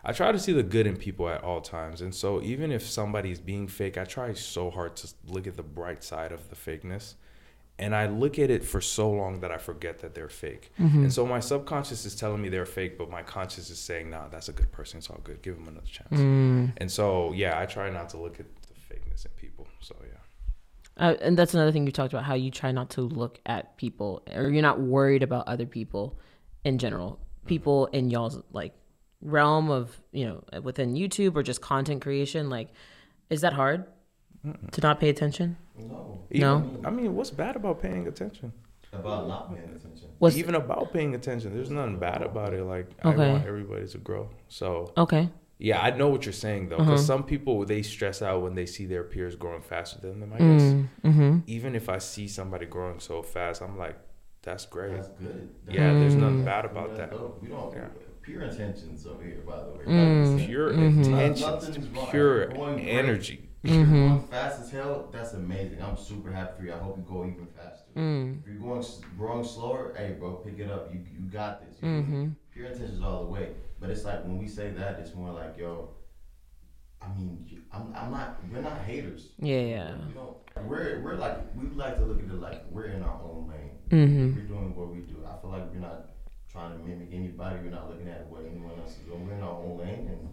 I 0.07 0.13
try 0.13 0.31
to 0.31 0.37
see 0.37 0.53
the 0.53 0.61
good 0.61 0.85
in 0.85 0.95
people 0.95 1.27
at 1.27 1.43
all 1.43 1.61
times, 1.61 2.01
and 2.01 2.13
so 2.13 2.39
even 2.43 2.71
if 2.71 2.87
somebody's 2.87 3.39
being 3.39 3.67
fake, 3.67 3.97
I 3.97 4.05
try 4.05 4.33
so 4.33 4.69
hard 4.69 4.95
to 4.97 5.11
look 5.27 5.47
at 5.47 5.57
the 5.57 5.63
bright 5.63 6.03
side 6.03 6.31
of 6.31 6.49
the 6.49 6.55
fakeness, 6.55 7.15
and 7.79 7.95
I 7.95 8.05
look 8.05 8.37
at 8.37 8.51
it 8.51 8.63
for 8.63 8.81
so 8.81 9.09
long 9.09 9.39
that 9.39 9.51
I 9.51 9.57
forget 9.57 9.99
that 9.99 10.13
they're 10.13 10.29
fake. 10.29 10.71
Mm-hmm. 10.79 11.05
And 11.05 11.13
so 11.13 11.25
my 11.25 11.39
subconscious 11.39 12.05
is 12.05 12.15
telling 12.15 12.39
me 12.39 12.49
they're 12.49 12.67
fake, 12.67 12.99
but 12.99 13.09
my 13.09 13.23
conscious 13.23 13.71
is 13.71 13.79
saying, 13.79 14.11
"Nah, 14.11 14.27
that's 14.27 14.47
a 14.47 14.53
good 14.53 14.71
person. 14.71 14.99
It's 14.99 15.09
all 15.09 15.19
good. 15.23 15.41
Give 15.41 15.55
them 15.55 15.67
another 15.67 15.87
chance." 15.87 16.11
Mm. 16.11 16.73
And 16.77 16.91
so 16.91 17.33
yeah, 17.33 17.59
I 17.59 17.65
try 17.65 17.89
not 17.89 18.09
to 18.09 18.17
look 18.17 18.39
at 18.39 18.45
the 18.61 18.95
fakeness 18.95 19.25
in 19.25 19.31
people. 19.31 19.67
So 19.79 19.95
yeah. 20.01 20.19
Uh, 20.97 21.15
and 21.19 21.37
that's 21.37 21.53
another 21.53 21.71
thing 21.71 21.85
you 21.85 21.91
talked 21.91 22.13
about 22.13 22.23
how 22.23 22.35
you 22.35 22.51
try 22.51 22.71
not 22.71 22.91
to 22.91 23.01
look 23.01 23.39
at 23.45 23.75
people 23.75 24.23
or 24.33 24.49
you're 24.49 24.61
not 24.61 24.79
worried 24.79 25.23
about 25.23 25.45
other 25.47 25.65
people 25.65 26.17
in 26.63 26.77
general 26.77 27.11
mm-hmm. 27.11 27.47
people 27.47 27.87
in 27.87 28.09
y'all's 28.09 28.39
like 28.53 28.73
realm 29.25 29.69
of 29.69 29.99
you 30.11 30.25
know 30.25 30.43
within 30.61 30.93
youtube 30.93 31.35
or 31.35 31.43
just 31.43 31.59
content 31.61 32.01
creation 32.01 32.49
like 32.49 32.69
is 33.29 33.41
that 33.41 33.53
hard 33.53 33.85
to 34.71 34.81
not 34.81 34.99
pay 34.99 35.09
attention 35.09 35.57
No. 35.77 36.21
No? 36.31 36.79
I 36.85 36.89
mean, 36.89 37.15
what's 37.15 37.31
bad 37.31 37.55
about 37.55 37.81
paying 37.81 38.07
attention? 38.07 38.53
About 38.93 39.27
not 39.27 39.49
paying 39.53 39.71
attention. 39.75 40.07
what's 40.19 40.37
Even 40.37 40.55
about 40.55 40.93
paying 40.93 41.15
attention, 41.15 41.53
there's 41.55 41.71
nothing 41.71 41.97
bad 41.99 42.21
about 42.21 42.53
it. 42.53 42.63
Like 42.63 42.87
Okay. 43.03 43.29
I 43.29 43.31
want 43.33 43.45
everybody 43.47 43.87
to 43.87 43.97
grow. 43.97 44.29
So 44.47 44.93
okay 44.95 45.29
yeah, 45.57 45.79
I 45.79 45.89
know 45.91 46.09
what 46.09 46.25
you're 46.25 46.33
saying 46.33 46.69
though, 46.69 46.77
because 46.77 47.05
some 47.05 47.23
people 47.23 47.65
they 47.65 47.81
stress 47.81 48.21
out 48.21 48.41
when 48.43 48.55
they 48.55 48.65
see 48.65 48.85
their 48.85 49.03
peers 49.03 49.35
growing 49.35 49.61
faster 49.61 49.99
than 49.99 50.19
them. 50.19 50.33
I 50.33 50.37
guess 50.37 50.63
mm-hmm. 51.05 51.39
even 51.47 51.75
if 51.75 51.87
I 51.87 51.99
see 51.99 52.27
somebody 52.27 52.65
growing 52.65 52.99
so 52.99 53.23
fast, 53.23 53.61
I'm 53.61 53.77
like, 53.77 53.97
that's 54.41 54.65
great. 54.65 54.95
That's 54.95 55.07
good. 55.07 55.49
Yeah, 55.69 55.93
there's 55.93 56.15
nothing 56.15 56.41
Mm. 56.43 56.45
bad 56.45 56.65
about 56.65 56.97
that. 56.97 57.11
We 57.41 57.47
don't. 57.47 57.73
Yeah. 57.73 57.87
Pure 58.25 58.41
intentions 58.43 59.05
over 59.05 59.23
here, 59.23 59.41
by 59.45 59.57
the 59.57 59.69
way. 59.71 59.85
Mm. 59.85 60.45
Pure 60.45 60.73
Mm-hmm. 60.73 61.03
intentions, 61.03 61.41
Nothing's 61.67 61.87
wrong. 61.89 62.07
pure 62.09 62.45
Going 62.47 62.75
great. 62.75 62.87
energy. 62.89 63.49
If 63.63 63.71
you're 63.71 63.83
Mm-hmm. 63.85 64.07
going 64.09 64.27
fast 64.27 64.61
as 64.61 64.71
hell, 64.71 65.09
that's 65.11 65.33
amazing. 65.33 65.81
I'm 65.81 65.97
super 65.97 66.31
happy 66.31 66.59
for 66.59 66.65
you. 66.65 66.73
I 66.73 66.77
hope 66.77 66.97
you 66.97 67.03
go 67.07 67.23
even 67.25 67.47
faster. 67.47 67.89
Mm. 67.95 68.41
If 68.41 68.47
you're 68.47 68.57
going 68.61 68.79
s- 68.79 69.01
growing 69.17 69.43
slower, 69.43 69.93
hey, 69.97 70.15
bro, 70.19 70.33
pick 70.35 70.59
it 70.59 70.69
up. 70.71 70.91
You 70.93 70.99
you 71.13 71.21
got 71.29 71.61
this. 71.65 71.77
You 71.81 71.87
Mm-hmm. 71.87 72.27
Pure 72.51 72.67
intentions 72.67 73.01
all 73.03 73.23
the 73.25 73.29
way. 73.31 73.49
But 73.79 73.89
it's 73.89 74.05
like 74.05 74.23
when 74.23 74.37
we 74.37 74.47
say 74.47 74.69
that, 74.71 74.99
it's 74.99 75.13
more 75.15 75.31
like, 75.31 75.57
yo. 75.57 75.89
I 77.01 77.07
mean, 77.17 77.45
I'm, 77.71 77.93
I'm 77.95 78.09
not. 78.11 78.39
We're 78.51 78.61
not 78.61 78.79
haters. 78.81 79.29
yeah 79.37 79.59
yeah 79.59 79.95
We 80.07 80.13
don't. 80.13 80.37
We're 80.67 81.01
we're 81.03 81.15
like 81.15 81.37
we 81.55 81.67
like 81.75 81.97
to 81.97 82.05
look 82.05 82.17
at 82.19 82.25
it 82.25 82.33
like 82.41 82.63
we're 82.71 82.85
in 82.85 83.03
our 83.03 83.19
own 83.21 83.47
lane. 83.51 83.71
mm-hmm. 83.89 84.35
We're 84.35 84.47
doing 84.47 84.75
what 84.75 84.87
we 84.89 84.99
do. 85.01 85.17
I 85.27 85.39
feel 85.41 85.51
like 85.51 85.71
we're 85.71 85.79
not 85.81 86.09
trying 86.55 86.71
to 86.77 86.79
mimic 86.87 87.09
anybody. 87.11 87.57
We're 87.63 87.69
not 87.75 87.89
looking 87.89 88.07
at 88.07 88.25
what 88.31 88.41
anyone 88.49 88.71
else 88.79 88.91
is 88.95 89.03
doing. 89.03 89.27
We're 89.27 89.35
in 89.35 89.43
our 89.43 89.59
own 89.59 89.77
lane, 89.77 90.07
and 90.07 90.23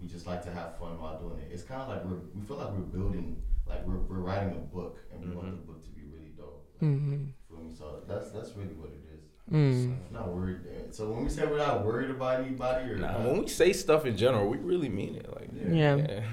we 0.00 0.08
just 0.08 0.26
like 0.26 0.42
to 0.44 0.50
have 0.50 0.78
fun 0.78 0.98
while 1.00 1.20
doing 1.20 1.38
it. 1.38 1.48
It's 1.52 1.62
kind 1.62 1.82
of 1.82 1.88
like 1.88 2.02
we're 2.04 2.20
we 2.34 2.40
feel 2.48 2.56
like 2.56 2.72
we're 2.72 2.90
building, 2.98 3.36
like 3.68 3.86
we're 3.86 4.00
we're 4.08 4.24
writing 4.24 4.52
a 4.56 4.64
book, 4.74 4.98
and 5.12 5.20
we 5.22 5.36
want 5.36 5.50
the 5.52 5.66
book 5.70 5.82
to 5.84 5.90
be 5.90 6.02
really 6.12 6.32
dope. 6.36 6.64
Like, 6.80 6.90
Mm-hmm. 6.90 7.24
feel 7.48 7.58
me? 7.60 7.70
So 7.76 8.00
that's 8.08 8.30
that's 8.30 8.56
really 8.56 8.74
what 8.80 8.88
it 8.90 9.04
is. 9.14 9.20
Mm. 9.52 9.96
I'm 10.08 10.12
not 10.12 10.28
worried. 10.34 10.58
So 10.90 11.12
when 11.12 11.22
we 11.24 11.30
say 11.30 11.46
we're 11.46 11.58
not 11.58 11.84
worried 11.84 12.10
about 12.10 12.40
anybody, 12.40 12.90
or 12.90 12.96
Nah, 12.96 13.12
not, 13.12 13.20
when 13.20 13.42
we 13.42 13.46
say 13.48 13.72
stuff 13.72 14.04
in 14.06 14.16
general, 14.16 14.48
we 14.48 14.56
really 14.56 14.88
mean 14.88 15.14
it. 15.16 15.28
Like 15.32 15.50
Yeah. 15.68 15.96
yeah. 15.96 16.24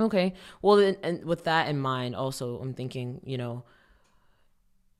Okay. 0.00 0.34
Well, 0.60 0.76
then, 0.76 0.96
and 1.04 1.24
with 1.24 1.44
that 1.44 1.68
in 1.68 1.78
mind, 1.78 2.16
also, 2.16 2.58
I'm 2.58 2.74
thinking, 2.74 3.20
you 3.24 3.38
know, 3.38 3.62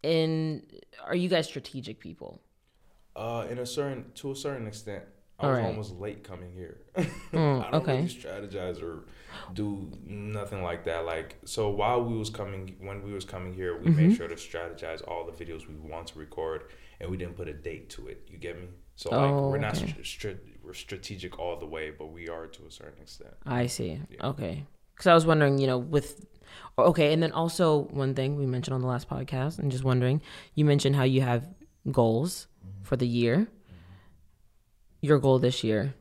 in 0.02 0.62
are 1.04 1.16
you 1.16 1.28
guys 1.28 1.46
strategic 1.46 1.98
people? 1.98 2.40
Uh, 3.16 3.46
in 3.50 3.58
a 3.58 3.66
certain 3.66 4.04
to 4.14 4.32
a 4.32 4.36
certain 4.36 4.66
extent, 4.66 5.04
I 5.38 5.44
All 5.44 5.50
was 5.50 5.58
right. 5.58 5.66
almost 5.66 5.92
late 5.94 6.24
coming 6.24 6.52
here. 6.52 6.78
Mm, 7.32 7.64
I 7.66 7.70
don't 7.70 7.82
okay. 7.82 7.96
really 7.96 8.08
strategize 8.08 8.80
or 8.82 9.04
do 9.52 9.90
nothing 10.04 10.62
like 10.62 10.84
that. 10.84 11.04
Like 11.04 11.36
so, 11.44 11.68
while 11.70 12.02
we 12.04 12.16
was 12.16 12.30
coming, 12.30 12.76
when 12.80 13.02
we 13.02 13.12
was 13.12 13.24
coming 13.24 13.52
here, 13.54 13.76
we 13.78 13.86
Mm-hmm. 13.90 14.08
made 14.08 14.16
sure 14.16 14.28
to 14.28 14.34
strategize 14.36 15.06
all 15.08 15.24
the 15.26 15.32
videos 15.44 15.66
we 15.68 15.74
want 15.74 16.06
to 16.08 16.18
record, 16.18 16.64
and 17.00 17.10
we 17.10 17.16
didn't 17.16 17.36
put 17.36 17.48
a 17.48 17.52
date 17.54 17.90
to 17.90 18.06
it. 18.08 18.26
You 18.30 18.38
get 18.38 18.58
me? 18.60 18.68
So 18.96 19.10
like, 19.10 19.30
Oh, 19.30 19.50
we're 19.50 19.58
not 19.58 19.76
okay. 19.76 19.88
str- 19.92 20.04
str- 20.04 20.42
we're 20.62 20.72
strategic 20.74 21.38
all 21.38 21.56
the 21.58 21.66
way, 21.66 21.90
but 21.90 22.06
we 22.06 22.28
are 22.28 22.46
to 22.46 22.66
a 22.66 22.70
certain 22.70 23.02
extent. 23.02 23.34
I 23.44 23.66
see. 23.66 24.00
Yeah. 24.10 24.28
Okay. 24.30 24.64
Because 24.94 25.08
I 25.08 25.14
was 25.14 25.26
wondering, 25.26 25.58
you 25.58 25.66
know, 25.66 25.78
with 25.78 26.24
okay, 26.78 27.12
and 27.12 27.20
then 27.22 27.32
also 27.32 27.88
one 27.90 28.14
thing 28.14 28.36
we 28.36 28.46
mentioned 28.46 28.74
on 28.74 28.80
the 28.80 28.86
last 28.86 29.08
podcast, 29.08 29.58
and 29.58 29.70
just 29.72 29.82
wondering, 29.84 30.22
you 30.54 30.64
mentioned 30.64 30.94
how 30.96 31.02
you 31.04 31.20
have 31.22 31.48
goals 31.90 32.46
for 32.82 32.96
the 32.96 33.06
year. 33.06 33.48
Your 35.00 35.18
goal 35.18 35.38
this 35.38 35.62
year. 35.64 35.94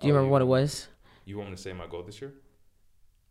Do 0.00 0.06
you 0.06 0.12
Oh, 0.12 0.16
remember 0.16 0.26
you- 0.26 0.32
what 0.32 0.42
it 0.42 0.46
was? 0.46 0.88
You 1.24 1.38
want 1.38 1.50
me 1.50 1.56
to 1.56 1.62
say 1.62 1.72
my 1.72 1.86
goal 1.86 2.02
this 2.02 2.20
year? 2.20 2.32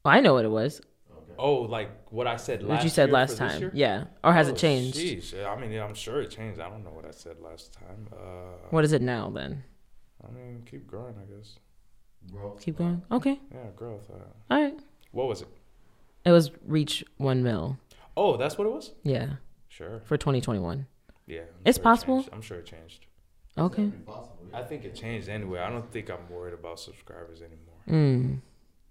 Well, 0.03 0.13
I 0.15 0.19
know 0.19 0.33
what 0.33 0.45
it 0.45 0.49
was. 0.49 0.81
okay. 1.15 1.33
Oh, 1.37 1.53
like 1.61 2.09
what 2.11 2.25
I 2.27 2.35
said 2.37 2.61
last. 2.63 2.69
What 2.69 2.83
you 2.83 2.89
said 2.89 3.09
year 3.09 3.13
last 3.13 3.37
time. 3.37 3.71
Yeah. 3.73 4.05
Or 4.23 4.33
has 4.33 4.47
Oh, 4.49 4.51
it 4.51 4.57
changed? 4.57 4.97
Sheesh. 4.97 5.33
I 5.45 5.55
mean, 5.59 5.79
I'm 5.79 5.93
sure 5.93 6.21
it 6.21 6.31
changed. 6.31 6.59
I 6.59 6.69
don't 6.69 6.83
know 6.83 6.89
what 6.91 7.05
I 7.05 7.11
said 7.11 7.39
last 7.39 7.73
time. 7.73 8.07
Uh, 8.11 8.67
What 8.71 8.83
is 8.83 8.91
it 8.93 9.01
now 9.01 9.29
then? 9.29 9.63
I 10.27 10.31
mean, 10.31 10.63
keep 10.69 10.87
growing, 10.87 11.15
I 11.17 11.25
guess. 11.35 11.59
Keep 12.61 12.77
going. 12.77 13.03
Okay. 13.11 13.39
Yeah, 13.51 13.67
growth. 13.75 14.09
Uh, 14.09 14.15
All 14.53 14.61
right. 14.61 14.79
what 15.11 15.27
was 15.27 15.41
it? 15.41 15.47
It 16.25 16.31
was 16.31 16.51
reach 16.65 17.03
one 17.17 17.43
mil. 17.43 17.77
Oh, 18.15 18.37
that's 18.37 18.57
what 18.57 18.65
it 18.65 18.71
was. 18.71 18.93
Yeah, 19.03 19.35
Sure. 19.67 19.99
for 20.05 20.15
2021. 20.17 20.87
Yeah. 21.27 21.41
I'm 21.41 21.47
It's 21.65 21.77
sure 21.77 21.83
possible. 21.83 22.17
changed. 22.17 22.29
I'm 22.33 22.41
sure 22.41 22.57
it 22.59 22.65
changed. 22.65 23.05
Okay. 23.57 23.91
I 24.53 24.61
think 24.63 24.83
it 24.83 24.95
changed 24.95 25.29
anyway. 25.29 25.59
I 25.59 25.69
don't 25.69 25.89
think 25.91 26.09
I'm 26.09 26.27
worried 26.29 26.53
about 26.53 26.79
subscribers 26.79 27.41
anymore. 27.41 27.81
Mm. 27.87 28.39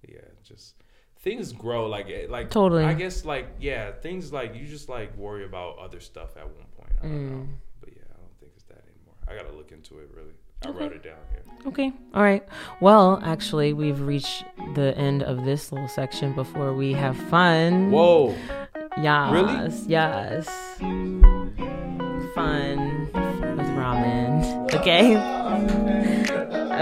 Yeah, 0.09 0.21
just 0.45 0.75
things 1.21 1.53
grow 1.53 1.87
like 1.87 2.09
like 2.29 2.51
Totally. 2.51 2.85
I 2.85 2.95
guess 2.95 3.25
like 3.25 3.47
yeah, 3.61 3.93
things 3.93 4.33
like 4.33 4.55
you 4.55 4.67
just 4.67 4.89
like 4.89 5.17
worry 5.17 5.45
about 5.45 5.79
other 5.79 6.01
stuff 6.01 6.37
at 6.37 6.45
one 6.47 6.67
point. 6.77 6.93
I 7.01 7.07
don't 7.07 7.31
know, 7.31 7.37
Mm. 7.43 7.49
but 7.81 7.91
yeah, 7.97 8.03
I 8.15 8.19
don't 8.21 8.39
think 8.41 8.53
it's 8.57 8.65
that 8.65 8.83
anymore. 8.87 9.15
I 9.29 9.35
gotta 9.37 9.55
look 9.57 9.73
into 9.73 9.99
it 9.99 10.11
really. 10.15 10.33
I 10.65 10.69
Okay. 10.69 10.79
wrote 10.79 10.93
it 10.93 11.03
down 11.03 11.19
here. 11.33 11.43
Okay. 11.67 11.93
All 12.15 12.23
right. 12.23 12.47
Well, 12.81 13.21
actually, 13.25 13.73
we've 13.73 14.01
reached 14.01 14.45
the 14.75 14.97
end 14.97 15.25
of 15.25 15.45
this 15.45 15.73
little 15.73 15.89
section 15.89 16.35
before 16.35 16.73
we 16.73 16.93
have 16.93 17.17
fun. 17.17 17.91
Whoa, 17.91 18.35
Yes. 19.01 19.33
Really? 19.33 19.89
Yes 19.89 21.32
fun 22.43 23.07
with 23.57 23.71
ramen. 23.79 24.33
Okay? 24.75 25.17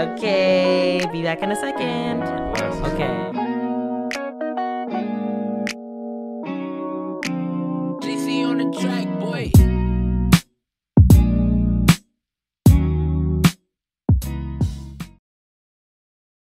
Okay, 0.05 1.05
be 1.11 1.21
back 1.21 1.43
in 1.43 1.51
a 1.51 1.55
second. 1.55 2.23
Okay. 2.89 3.17
Track, 8.79 9.07
boy. 9.19 9.70